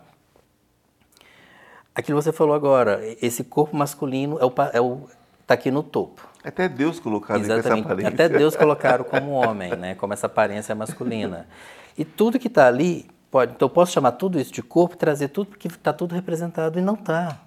Aquilo 1.98 2.16
que 2.16 2.24
você 2.26 2.32
falou 2.32 2.54
agora, 2.54 3.00
esse 3.20 3.42
corpo 3.42 3.76
masculino 3.76 4.38
é 4.38 4.44
o, 4.44 4.52
é 4.72 4.80
o 4.80 5.08
tá 5.44 5.54
aqui 5.54 5.68
no 5.68 5.82
topo. 5.82 6.28
Até 6.44 6.68
Deus 6.68 7.00
colocaram 7.00 7.42
essa 7.42 7.74
aparência. 7.74 8.08
Até 8.08 8.28
Deus 8.28 8.54
colocaram 8.54 9.02
como 9.04 9.32
homem, 9.32 9.74
né? 9.74 9.96
Como 9.96 10.12
essa 10.12 10.26
aparência 10.26 10.76
masculina. 10.76 11.48
E 11.98 12.04
tudo 12.04 12.38
que 12.38 12.46
está 12.46 12.68
ali 12.68 13.10
pode. 13.30 13.52
Então 13.52 13.66
eu 13.66 13.70
posso 13.70 13.92
chamar 13.92 14.12
tudo 14.12 14.40
isso 14.40 14.52
de 14.52 14.62
corpo, 14.62 14.96
trazer 14.96 15.28
tudo 15.28 15.50
porque 15.50 15.68
está 15.68 15.92
tudo 15.92 16.14
representado 16.14 16.78
e 16.78 16.82
não 16.82 16.94
está. 16.94 17.40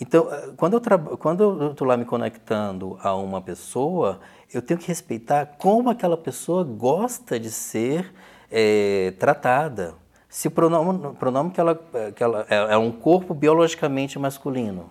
Então, 0.00 0.32
eh, 0.32 0.52
quando 0.56 0.74
eu 0.74 1.18
quando 1.18 1.70
estou 1.70 1.86
lá 1.86 1.96
me 1.96 2.06
conectando 2.06 2.98
a 3.02 3.14
uma 3.14 3.40
pessoa, 3.40 4.20
eu 4.52 4.62
tenho 4.62 4.80
que 4.80 4.88
respeitar 4.88 5.46
como 5.58 5.90
aquela 5.90 6.16
pessoa 6.16 6.64
gosta 6.64 7.38
de 7.38 7.50
ser 7.50 8.12
é, 8.50 9.12
tratada. 9.18 9.94
Se 10.28 10.48
o 10.48 10.50
pronome, 10.50 11.14
pronome 11.16 11.50
que 11.50 11.60
ela, 11.60 11.78
que 12.14 12.22
ela 12.22 12.46
é, 12.48 12.74
é 12.74 12.76
um 12.78 12.92
corpo 12.92 13.34
biologicamente 13.34 14.18
masculino, 14.18 14.88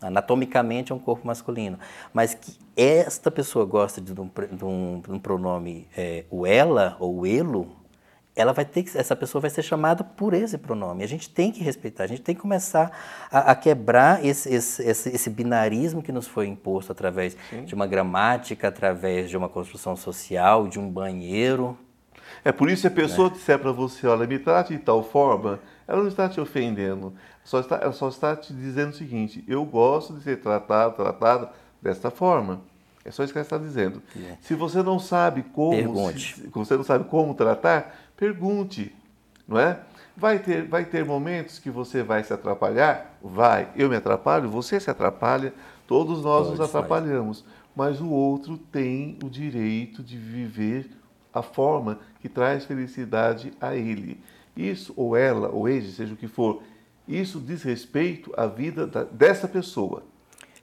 anatomicamente 0.00 0.92
é 0.92 0.94
um 0.94 0.98
corpo 0.98 1.26
masculino, 1.26 1.78
mas 2.12 2.34
que 2.34 2.56
esta 2.76 3.30
pessoa 3.30 3.64
gosta 3.64 4.00
de 4.00 4.12
um, 4.18 4.30
de 4.52 4.64
um, 4.64 5.00
de 5.00 5.12
um 5.12 5.18
pronome 5.18 5.88
é, 5.96 6.24
o 6.30 6.46
ela 6.46 6.96
ou 7.00 7.20
o 7.20 7.26
elo, 7.26 7.68
ela 8.40 8.52
vai 8.52 8.64
ter 8.64 8.84
que, 8.84 8.96
essa 8.96 9.16
pessoa 9.16 9.40
vai 9.40 9.50
ser 9.50 9.62
chamada 9.62 10.04
por 10.04 10.32
esse 10.32 10.56
pronome. 10.56 11.02
A 11.02 11.08
gente 11.08 11.28
tem 11.28 11.50
que 11.50 11.62
respeitar, 11.62 12.04
a 12.04 12.06
gente 12.06 12.22
tem 12.22 12.34
que 12.34 12.40
começar 12.40 12.90
a, 13.30 13.50
a 13.50 13.54
quebrar 13.54 14.24
esse, 14.24 14.52
esse, 14.52 14.82
esse, 14.82 15.08
esse, 15.08 15.30
binarismo 15.30 16.02
que 16.02 16.12
nos 16.12 16.26
foi 16.26 16.46
imposto 16.46 16.92
através 16.92 17.36
Sim. 17.50 17.64
de 17.64 17.74
uma 17.74 17.86
gramática, 17.86 18.68
através 18.68 19.28
de 19.28 19.36
uma 19.36 19.48
construção 19.48 19.96
social, 19.96 20.68
de 20.68 20.78
um 20.78 20.88
banheiro. 20.88 21.76
É 22.44 22.52
por 22.52 22.70
isso 22.70 22.82
que 22.82 22.88
a 22.88 22.90
pessoa 22.90 23.28
é. 23.28 23.30
disser 23.30 23.58
para 23.58 23.72
você, 23.72 24.06
olha, 24.06 24.26
me 24.26 24.38
trate 24.38 24.76
de 24.76 24.78
tal 24.78 25.02
forma, 25.02 25.58
ela 25.86 26.00
não 26.00 26.08
está 26.08 26.28
te 26.28 26.40
ofendendo, 26.40 27.14
só 27.42 27.60
está, 27.60 27.76
ela 27.76 27.92
só 27.92 28.08
está 28.08 28.36
te 28.36 28.52
dizendo 28.52 28.90
o 28.90 28.96
seguinte, 28.96 29.42
eu 29.48 29.64
gosto 29.64 30.14
de 30.14 30.22
ser 30.22 30.40
tratado, 30.40 30.94
tratada 30.94 31.50
desta 31.82 32.10
forma. 32.10 32.60
É 33.04 33.10
só 33.10 33.24
isso 33.24 33.32
que 33.32 33.38
ela 33.38 33.46
está 33.46 33.56
dizendo. 33.56 34.02
É. 34.14 34.36
Se 34.42 34.54
você 34.54 34.82
não 34.82 34.98
sabe 34.98 35.42
como, 35.54 36.12
se, 36.12 36.46
você 36.52 36.76
não 36.76 36.84
sabe 36.84 37.04
como 37.04 37.32
tratar, 37.32 37.96
pergunte, 38.18 38.94
não 39.46 39.58
é? 39.58 39.80
Vai 40.16 40.40
ter, 40.40 40.66
vai 40.66 40.84
ter 40.84 41.04
momentos 41.04 41.60
que 41.60 41.70
você 41.70 42.02
vai 42.02 42.24
se 42.24 42.32
atrapalhar? 42.32 43.16
Vai. 43.22 43.70
Eu 43.76 43.88
me 43.88 43.94
atrapalho, 43.94 44.50
você 44.50 44.80
se 44.80 44.90
atrapalha, 44.90 45.54
todos 45.86 46.24
nós 46.24 46.48
Pode 46.48 46.58
nos 46.58 46.68
atrapalhamos. 46.68 47.44
Mas 47.74 48.00
o 48.00 48.08
outro 48.08 48.58
tem 48.58 49.16
o 49.22 49.30
direito 49.30 50.02
de 50.02 50.18
viver 50.18 50.90
a 51.32 51.40
forma 51.40 52.00
que 52.20 52.28
traz 52.28 52.64
felicidade 52.64 53.52
a 53.60 53.76
ele. 53.76 54.20
Isso, 54.56 54.92
ou 54.96 55.16
ela, 55.16 55.48
ou 55.50 55.68
ele, 55.68 55.88
seja 55.88 56.14
o 56.14 56.16
que 56.16 56.26
for, 56.26 56.60
isso 57.06 57.38
diz 57.38 57.62
respeito 57.62 58.32
à 58.36 58.46
vida 58.46 58.84
da, 58.88 59.04
dessa 59.04 59.46
pessoa. 59.46 60.02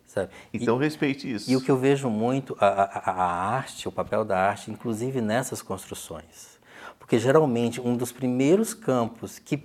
Sabe? 0.06 0.30
Então, 0.54 0.78
e, 0.78 0.84
respeite 0.84 1.34
isso. 1.34 1.50
E 1.50 1.56
o 1.56 1.62
que 1.62 1.72
eu 1.72 1.78
vejo 1.78 2.10
muito, 2.10 2.58
a, 2.60 2.68
a, 2.68 3.12
a 3.12 3.56
arte, 3.56 3.88
o 3.88 3.92
papel 3.92 4.26
da 4.26 4.38
arte, 4.38 4.70
inclusive 4.70 5.22
nessas 5.22 5.62
construções. 5.62 6.55
Porque 7.06 7.20
geralmente 7.20 7.80
um 7.80 7.96
dos 7.96 8.12
primeiros 8.12 8.74
campos 8.74 9.38
que 9.38 9.58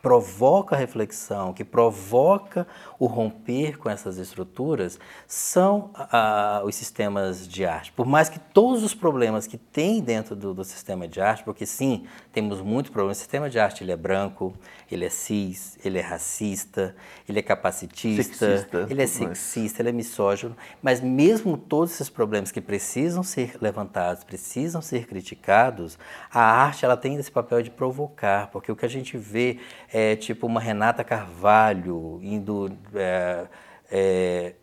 provoca 0.00 0.76
a 0.76 0.78
reflexão, 0.78 1.52
que 1.52 1.64
provoca 1.64 2.66
o 2.98 3.06
romper 3.06 3.78
com 3.78 3.90
essas 3.90 4.16
estruturas, 4.16 4.98
são 5.26 5.90
ah, 5.94 6.62
os 6.64 6.74
sistemas 6.74 7.48
de 7.48 7.64
arte. 7.64 7.92
Por 7.92 8.06
mais 8.06 8.28
que 8.28 8.38
todos 8.38 8.84
os 8.84 8.94
problemas 8.94 9.46
que 9.46 9.58
tem 9.58 10.00
dentro 10.00 10.36
do, 10.36 10.54
do, 10.54 10.64
sistema 10.64 11.08
de 11.08 11.20
arte, 11.20 11.42
porque 11.42 11.66
sim, 11.66 12.06
temos 12.32 12.60
muitos 12.60 12.92
problemas. 12.92 13.18
O 13.18 13.20
sistema 13.20 13.50
de 13.50 13.58
arte 13.58 13.82
ele 13.82 13.90
é 13.90 13.96
branco, 13.96 14.54
ele 14.90 15.04
é 15.04 15.10
cis, 15.10 15.78
ele 15.84 15.98
é 15.98 16.02
racista, 16.02 16.94
ele 17.28 17.40
é 17.40 17.42
capacitista, 17.42 18.46
sexista, 18.46 18.86
ele 18.88 19.02
é 19.02 19.06
sexista, 19.06 19.82
ele 19.82 19.88
é 19.88 19.92
misógino. 19.92 20.56
Mas 20.80 21.00
mesmo 21.00 21.56
todos 21.56 21.92
esses 21.94 22.08
problemas 22.08 22.52
que 22.52 22.60
precisam 22.60 23.22
ser 23.22 23.56
levantados, 23.60 24.22
precisam 24.22 24.80
ser 24.80 25.06
criticados, 25.06 25.98
a 26.32 26.40
arte 26.40 26.84
ela 26.84 26.96
tem 26.96 27.16
esse 27.16 27.30
papel 27.30 27.62
de 27.62 27.70
provocar, 27.70 28.48
porque 28.50 28.70
o 28.70 28.76
que 28.76 28.86
a 28.86 28.88
gente 28.88 29.16
vê 29.16 29.58
é 29.92 30.16
tipo 30.16 30.46
uma 30.46 30.60
Renata 30.60 31.02
Carvalho 31.02 32.20
indo 32.22 32.70
é, 32.94 33.46
é, 33.90 34.54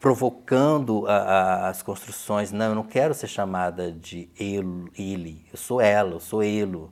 provocando 0.00 1.06
a, 1.06 1.16
a, 1.16 1.68
as 1.68 1.82
construções. 1.82 2.52
Não, 2.52 2.66
eu 2.66 2.74
não 2.74 2.82
quero 2.82 3.14
ser 3.14 3.28
chamada 3.28 3.92
de 3.92 4.28
ele, 4.38 4.90
ele. 4.98 5.46
eu 5.52 5.56
sou 5.56 5.80
ela, 5.80 6.12
eu 6.12 6.20
sou 6.20 6.42
ele. 6.42 6.86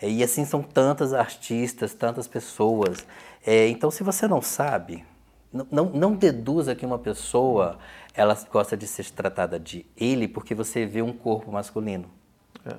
É, 0.00 0.08
e 0.08 0.22
assim 0.22 0.44
são 0.44 0.62
tantas 0.62 1.12
artistas, 1.12 1.92
tantas 1.92 2.26
pessoas. 2.26 3.06
É, 3.44 3.68
então, 3.68 3.90
se 3.90 4.02
você 4.02 4.26
não 4.28 4.40
sabe, 4.40 5.04
não, 5.52 5.66
não, 5.70 5.84
não 5.86 6.12
deduza 6.14 6.74
que 6.74 6.86
uma 6.86 6.98
pessoa 6.98 7.78
ela 8.14 8.38
gosta 8.50 8.76
de 8.76 8.86
ser 8.86 9.10
tratada 9.10 9.58
de 9.58 9.84
ele 9.96 10.28
porque 10.28 10.54
você 10.54 10.86
vê 10.86 11.02
um 11.02 11.12
corpo 11.12 11.50
masculino. 11.50 12.08
É. 12.64 12.76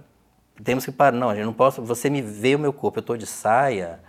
Temos 0.63 0.85
que 0.85 0.91
parar. 0.91 1.17
Não, 1.17 1.29
a 1.29 1.35
gente 1.35 1.45
não 1.45 1.53
posso. 1.53 1.81
Você 1.81 2.09
me 2.09 2.21
vê 2.21 2.55
o 2.55 2.59
meu 2.59 2.71
corpo, 2.71 2.99
eu 2.99 3.01
estou 3.01 3.17
de 3.17 3.27
saia 3.27 3.99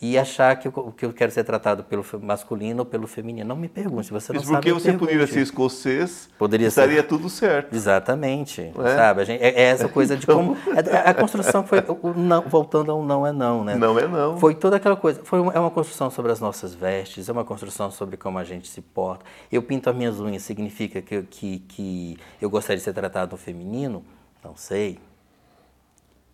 e 0.00 0.16
achar 0.16 0.54
que 0.56 0.68
eu, 0.68 0.94
que 0.96 1.04
eu 1.04 1.12
quero 1.12 1.32
ser 1.32 1.42
tratado 1.42 1.82
pelo 1.82 2.04
masculino 2.22 2.80
ou 2.80 2.86
pelo 2.86 3.06
feminino. 3.08 3.48
Não 3.48 3.56
me 3.56 3.68
pergunte, 3.68 4.12
você 4.12 4.32
não 4.32 4.40
Isso 4.40 4.50
porque 4.50 4.72
você 4.72 4.92
poderia 4.92 5.26
ser 5.26 5.40
escocês, 5.40 6.30
poderia 6.38 6.68
estaria 6.68 7.00
ser... 7.00 7.08
tudo 7.08 7.28
certo. 7.28 7.74
Exatamente, 7.74 8.60
é? 8.60 8.96
sabe? 8.96 9.24
Gente, 9.24 9.42
é, 9.42 9.48
é, 9.48 9.62
essa 9.64 9.88
coisa 9.88 10.16
de 10.16 10.24
como... 10.26 10.56
É, 10.68 11.10
a, 11.10 11.14
construção 11.14 11.66
foi, 11.66 11.82
não, 12.16 12.42
voltando 12.42 12.92
ao 12.92 13.02
não 13.02 13.26
é 13.26 13.32
não, 13.32 13.64
né? 13.64 13.74
Não 13.74 13.98
é 13.98 14.06
não. 14.06 14.38
Foi 14.38 14.54
toda 14.54 14.76
aquela 14.76 14.96
coisa, 14.96 15.20
foi 15.24 15.40
uma, 15.40 15.52
é 15.52 15.58
uma 15.58 15.70
construção 15.70 16.10
sobre 16.10 16.30
as 16.30 16.38
nossas 16.38 16.72
vestes, 16.72 17.28
é 17.28 17.32
uma 17.32 17.44
construção 17.44 17.90
sobre 17.90 18.16
como 18.16 18.38
a 18.38 18.44
gente 18.44 18.68
se 18.68 18.80
porta. 18.80 19.24
Eu 19.50 19.62
pinto 19.62 19.90
as 19.90 19.96
minhas 19.96 20.20
unhas, 20.20 20.42
significa 20.42 21.02
que, 21.02 21.22
que, 21.22 21.58
que 21.60 22.18
eu 22.40 22.48
gostaria 22.48 22.78
de 22.78 22.84
ser 22.84 22.92
tratado 22.92 23.32
no 23.32 23.36
feminino? 23.36 24.04
Não 24.44 24.56
sei. 24.56 25.00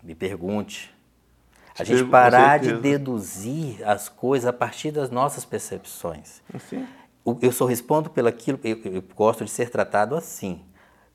Me 0.02 0.14
pergunte. 0.14 0.93
A 1.78 1.84
gente 1.84 2.04
parar 2.04 2.58
de 2.58 2.72
deduzir 2.74 3.82
as 3.86 4.08
coisas 4.08 4.46
a 4.46 4.52
partir 4.52 4.90
das 4.90 5.10
nossas 5.10 5.44
percepções. 5.44 6.40
Sim. 6.70 6.86
Eu 7.40 7.50
só 7.52 7.64
respondo 7.64 8.10
pelo 8.10 8.28
aquilo, 8.28 8.60
eu, 8.62 8.78
eu 8.84 9.02
gosto 9.14 9.44
de 9.44 9.50
ser 9.50 9.70
tratado 9.70 10.14
assim. 10.14 10.60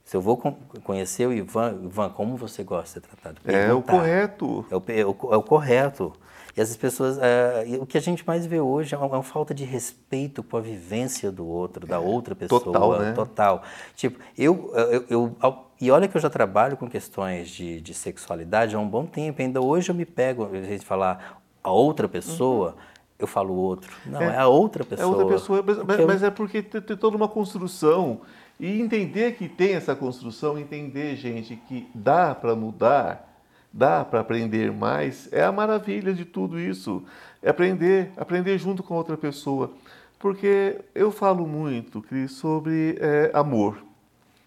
Se 0.09 0.17
eu 0.17 0.21
vou 0.21 0.37
conhecer 0.83 1.27
o 1.27 1.31
Ivan, 1.31 1.81
Ivan, 1.83 2.09
como 2.09 2.35
você 2.35 2.63
gosta 2.63 2.83
de 2.85 2.89
ser 2.89 3.01
tratado? 3.01 3.39
Perguntar. 3.41 3.69
É 3.69 3.73
o 3.75 3.81
correto. 3.99 4.65
É 4.71 4.75
o, 4.75 4.83
é 4.87 5.05
o, 5.05 5.33
é 5.33 5.37
o 5.37 5.43
correto. 5.43 6.13
E 6.57 6.59
as 6.59 6.75
pessoas, 6.75 7.19
é, 7.19 7.77
o 7.79 7.85
que 7.85 7.95
a 7.95 8.01
gente 8.01 8.25
mais 8.25 8.43
vê 8.43 8.59
hoje 8.59 8.95
é 8.95 8.97
uma, 8.97 9.05
é 9.05 9.11
uma, 9.11 9.21
falta 9.21 9.53
de 9.53 9.63
respeito 9.63 10.41
com 10.41 10.57
a 10.57 10.61
vivência 10.61 11.31
do 11.31 11.45
outro, 11.45 11.85
da 11.85 11.99
outra 11.99 12.33
pessoa. 12.33 12.59
Total, 12.59 12.99
né? 12.99 13.11
Total. 13.11 13.61
Tipo, 13.95 14.19
eu, 14.35 14.73
eu, 14.73 15.05
eu, 15.11 15.65
e 15.79 15.91
olha 15.91 16.07
que 16.07 16.17
eu 16.17 16.21
já 16.21 16.27
trabalho 16.27 16.75
com 16.75 16.89
questões 16.89 17.47
de, 17.47 17.79
de 17.79 17.93
sexualidade 17.93 18.75
há 18.75 18.79
um 18.79 18.89
bom 18.89 19.05
tempo. 19.05 19.39
Ainda 19.43 19.61
hoje 19.61 19.91
eu 19.91 19.95
me 19.95 20.05
pego, 20.07 20.49
a 20.51 20.61
gente 20.63 20.87
falar 20.87 21.39
a 21.63 21.71
outra 21.71 22.09
pessoa, 22.09 22.69
uhum. 22.69 22.75
eu 23.19 23.27
falo 23.27 23.53
outro. 23.53 23.95
Não, 24.07 24.19
é, 24.19 24.25
é, 24.25 24.39
a 24.39 24.47
outra 24.47 24.83
pessoa. 24.83 25.05
É 25.05 25.07
outra 25.07 25.27
pessoa, 25.27 25.63
mas, 25.63 26.03
mas 26.03 26.23
é 26.23 26.31
porque 26.31 26.63
tem, 26.63 26.81
tem 26.81 26.97
toda 26.97 27.15
uma 27.15 27.27
construção. 27.27 28.21
E 28.59 28.81
entender 28.81 29.35
que 29.35 29.47
tem 29.47 29.73
essa 29.73 29.95
construção, 29.95 30.57
entender, 30.57 31.15
gente, 31.15 31.55
que 31.55 31.87
dá 31.95 32.35
para 32.35 32.55
mudar 32.55 33.29
dá 33.71 34.03
para 34.03 34.19
aprender 34.19 34.71
mais, 34.71 35.31
é 35.31 35.43
a 35.43 35.51
maravilha 35.51 36.13
de 36.13 36.25
tudo 36.25 36.59
isso. 36.59 37.03
É 37.41 37.49
aprender, 37.49 38.11
aprender 38.17 38.57
junto 38.57 38.83
com 38.83 38.95
outra 38.95 39.17
pessoa. 39.17 39.71
Porque 40.17 40.81
eu 40.93 41.11
falo 41.11 41.47
muito, 41.47 42.01
Cris, 42.01 42.33
sobre 42.33 42.97
é, 42.99 43.31
amor, 43.33 43.81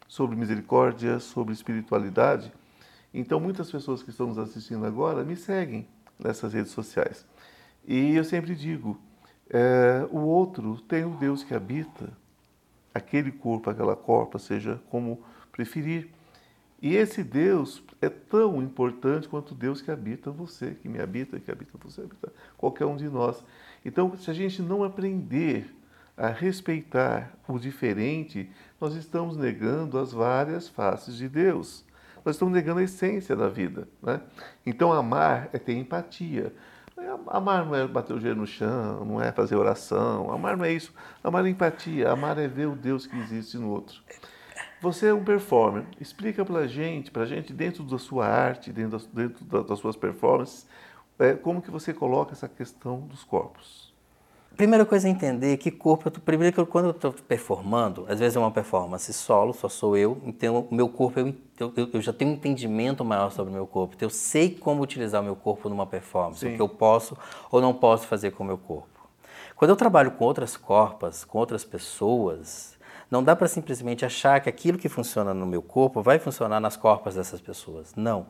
sobre 0.07 0.37
misericórdia, 0.37 1.18
sobre 1.18 1.55
espiritualidade. 1.55 2.53
Então, 3.14 3.40
muitas 3.40 3.70
pessoas 3.70 4.03
que 4.03 4.11
estão 4.11 4.27
nos 4.27 4.38
assistindo 4.38 4.85
agora 4.85 5.25
me 5.25 5.37
seguem 5.37 5.87
nessas 6.18 6.53
redes 6.53 6.72
sociais. 6.72 7.27
E 7.87 8.14
eu 8.14 8.25
sempre 8.25 8.55
digo: 8.55 8.98
é, 9.48 10.07
o 10.11 10.20
outro 10.20 10.79
tem 10.88 11.05
o 11.05 11.11
Deus 11.11 11.42
que 11.42 11.55
habita, 11.55 12.11
aquele 12.95 13.31
corpo, 13.31 13.71
aquela 13.71 13.97
corpa, 13.97 14.39
seja 14.39 14.81
como 14.91 15.23
preferir. 15.51 16.09
E 16.81 16.97
esse 16.97 17.23
Deus 17.23 17.83
é 18.01 18.09
tão 18.09 18.61
importante 18.61 19.29
quanto 19.29 19.55
Deus 19.55 19.81
que 19.81 19.91
habita 19.91 20.31
você, 20.33 20.73
que 20.83 20.89
me 20.89 21.01
habita, 21.01 21.39
que 21.39 21.51
habita 21.51 21.79
você, 21.81 22.01
habita 22.01 22.33
qualquer 22.59 22.87
um 22.87 22.97
de 22.97 23.09
nós. 23.09 23.45
Então, 23.85 24.17
se 24.17 24.29
a 24.31 24.35
gente 24.35 24.61
não 24.61 24.83
aprender 24.83 25.73
a 26.17 26.29
respeitar 26.29 27.33
o 27.49 27.59
diferente, 27.59 28.51
nós 28.81 28.97
estamos 28.97 29.37
negando 29.37 29.99
as 29.99 30.13
várias 30.13 30.69
faces 30.69 31.15
de 31.17 31.29
Deus. 31.29 31.85
Nós 32.25 32.35
estamos 32.35 32.53
negando 32.53 32.81
a 32.81 32.85
essência 32.85 33.35
da 33.37 33.49
vida. 33.49 33.89
Né? 34.03 34.21
Então, 34.67 34.93
amar 34.93 35.51
é 35.53 35.59
ter 35.59 35.75
empatia. 35.75 36.53
Amar 37.27 37.65
não 37.65 37.75
é 37.75 37.87
bater 37.87 38.15
o 38.15 38.21
joelho 38.21 38.37
no 38.37 38.47
chão, 38.47 39.05
não 39.05 39.21
é 39.21 39.33
fazer 39.33 39.57
oração. 39.57 40.33
Amar 40.33 40.57
não 40.57 40.65
é 40.65 40.73
isso. 40.73 40.93
Amar 41.23 41.45
é 41.47 41.49
empatia. 41.49 42.11
Amar 42.11 42.38
é 42.38 42.49
ver 42.49 42.67
o 42.67 42.75
Deus 42.75 43.07
que 43.07 43.17
existe 43.17 43.57
no 43.57 43.71
outro. 43.71 44.01
Você 44.81 45.07
é 45.07 45.15
um 45.15 45.25
performer. 45.25 45.85
Explica 46.01 46.45
para 46.45 46.61
a 46.61 46.67
gente, 46.67 47.11
para 47.11 47.23
a 47.23 47.27
gente, 47.27 47.53
dentro 47.53 47.85
da 47.85 47.99
sua 47.99 48.27
arte, 48.27 48.73
dentro, 48.73 48.99
das, 48.99 49.07
dentro 49.07 49.65
das 49.65 49.79
suas 49.79 49.97
performances, 49.97 50.67
é, 51.19 51.35
como 51.35 51.62
que 51.62 51.71
você 51.71 51.95
coloca 51.95 52.33
essa 52.33 52.49
questão 52.49 53.01
dos 53.01 53.23
corpos. 53.23 53.93
Primeira 54.57 54.85
coisa 54.85 55.09
é 55.09 55.11
entender 55.11 55.57
que 55.57 55.71
corpo, 55.71 56.09
eu 56.09 56.12
tô, 56.12 56.21
primeiro 56.21 56.55
que 56.55 56.65
quando 56.67 56.87
eu 56.87 56.91
estou 56.91 57.12
performando, 57.12 58.05
às 58.09 58.19
vezes 58.19 58.37
é 58.37 58.38
uma 58.38 58.51
performance 58.51 59.11
solo, 59.12 59.53
só 59.55 59.69
sou 59.69 59.97
eu, 59.97 60.21
então 60.25 60.69
o 60.71 60.75
meu 60.75 60.88
corpo, 60.88 61.21
eu, 61.21 61.35
eu, 61.77 61.88
eu, 61.92 62.01
já 62.01 62.12
tenho 62.12 62.31
um 62.31 62.35
entendimento 62.35 63.05
maior 63.05 63.31
sobre 63.31 63.51
o 63.53 63.55
meu 63.55 63.66
corpo, 63.66 63.94
então 63.94 64.07
eu 64.07 64.11
sei 64.11 64.51
como 64.55 64.83
utilizar 64.83 65.20
o 65.20 65.25
meu 65.25 65.37
corpo 65.37 65.68
numa 65.68 65.87
performance, 65.87 66.40
Sim. 66.40 66.55
o 66.55 66.57
que 66.57 66.62
eu 66.62 66.68
posso 66.68 67.16
ou 67.51 67.61
não 67.61 67.75
posso 67.75 68.07
fazer 68.07 68.33
com 68.33 68.42
o 68.42 68.46
meu 68.46 68.59
corpo. 68.59 68.88
Quando 69.55 69.70
eu 69.70 69.77
trabalho 69.77 70.11
com 70.12 70.25
outras 70.25 70.57
corpas, 70.57 71.25
com 71.25 71.38
outras 71.38 71.64
pessoas, 71.64 72.77
não 73.11 73.22
dá 73.22 73.37
para 73.37 73.46
simplesmente 73.46 74.05
achar 74.05 74.40
que 74.40 74.48
aquilo 74.48 74.79
que 74.79 74.88
funciona 74.88 75.33
no 75.33 75.46
meu 75.46 75.62
corpo 75.62 76.03
vai 76.03 76.18
funcionar 76.18 76.59
nas 76.59 76.77
corpas 76.77 77.14
dessas 77.14 77.40
pessoas. 77.40 77.94
Não. 77.94 78.27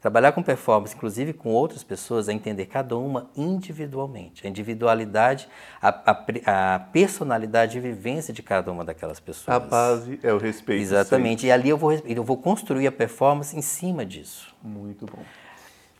Trabalhar 0.00 0.32
com 0.32 0.42
performance, 0.42 0.94
inclusive 0.96 1.34
com 1.34 1.50
outras 1.50 1.82
pessoas, 1.82 2.26
é 2.26 2.32
entender 2.32 2.64
cada 2.66 2.96
uma 2.96 3.28
individualmente. 3.36 4.46
A 4.46 4.48
individualidade, 4.48 5.46
a, 5.80 5.88
a, 5.88 6.74
a 6.74 6.78
personalidade 6.78 7.76
e 7.76 7.80
vivência 7.80 8.32
de 8.32 8.42
cada 8.42 8.72
uma 8.72 8.82
daquelas 8.82 9.20
pessoas. 9.20 9.54
A 9.54 9.60
base 9.60 10.18
é 10.22 10.32
o 10.32 10.38
respeito. 10.38 10.80
Exatamente. 10.80 11.42
Sempre. 11.42 11.48
E 11.48 11.52
ali 11.52 11.68
eu 11.68 11.76
vou, 11.76 11.92
eu 11.92 12.24
vou 12.24 12.38
construir 12.38 12.86
a 12.86 12.92
performance 12.92 13.54
em 13.54 13.60
cima 13.60 14.06
disso. 14.06 14.54
Muito 14.62 15.04
bom. 15.04 15.22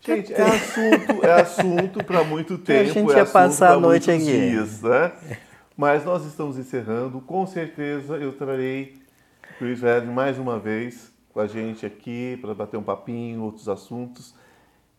Gente, 0.01 0.33
é 0.33 0.43
assunto, 0.43 1.27
é 1.27 1.33
assunto 1.33 2.05
para 2.05 2.25
muito 2.25 2.57
tempo. 2.57 2.81
A 2.91 2.93
gente 2.95 3.13
é 3.13 3.17
ia 3.19 3.27
passar 3.27 3.75
a 3.75 3.79
noite 3.79 4.11
aqui. 4.11 4.25
Dias, 4.25 4.81
né? 4.81 5.13
Mas 5.77 6.07
nós 6.07 6.25
estamos 6.25 6.59
encerrando. 6.59 7.21
Com 7.21 7.47
certeza 7.47 8.17
eu 8.17 8.33
trarei 8.33 8.95
o 9.61 9.65
Luiz 9.65 9.79
Velho 9.79 10.11
mais 10.11 10.39
uma 10.39 10.59
vez 10.59 11.10
com 11.33 11.41
a 11.41 11.47
gente 11.47 11.87
aqui 11.87 12.39
para 12.41 12.55
bater 12.55 12.77
um 12.77 12.83
papinho, 12.83 13.43
outros 13.43 13.69
assuntos. 13.69 14.35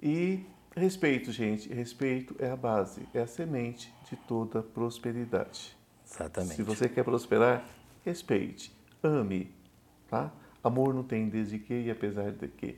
E 0.01 0.45
respeito, 0.75 1.31
gente. 1.31 1.71
Respeito 1.73 2.35
é 2.39 2.49
a 2.49 2.55
base, 2.55 3.07
é 3.13 3.21
a 3.21 3.27
semente 3.27 3.93
de 4.09 4.15
toda 4.15 4.61
prosperidade. 4.61 5.75
Exatamente. 6.05 6.55
Se 6.55 6.63
você 6.63 6.89
quer 6.89 7.03
prosperar, 7.03 7.65
respeite, 8.03 8.71
ame, 9.03 9.51
tá? 10.09 10.31
Amor 10.63 10.93
não 10.93 11.03
tem 11.03 11.27
desde 11.27 11.57
que 11.57 11.73
e 11.73 11.91
apesar 11.91 12.31
de 12.31 12.47
que. 12.47 12.77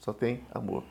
Só 0.00 0.12
tem 0.12 0.42
amor. 0.52 0.84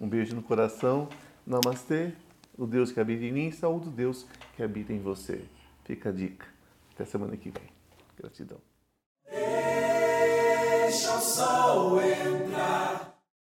Um 0.00 0.08
beijo 0.08 0.34
no 0.34 0.42
coração. 0.42 1.08
Namastê. 1.46 2.12
O 2.58 2.66
Deus 2.66 2.90
que 2.90 2.98
habita 2.98 3.24
em 3.24 3.32
mim, 3.32 3.52
saúde 3.52 3.88
o 3.88 3.90
Deus 3.90 4.26
que 4.56 4.62
habita 4.62 4.92
em 4.92 4.98
você. 4.98 5.44
Fica 5.84 6.08
a 6.08 6.12
dica. 6.12 6.46
Até 6.94 7.04
semana 7.04 7.36
que 7.36 7.50
vem. 7.50 7.68
Gratidão. 8.16 8.75
Deixa 10.86 11.16
o 11.16 11.20
sol 11.20 12.00
entrar. 12.00 13.05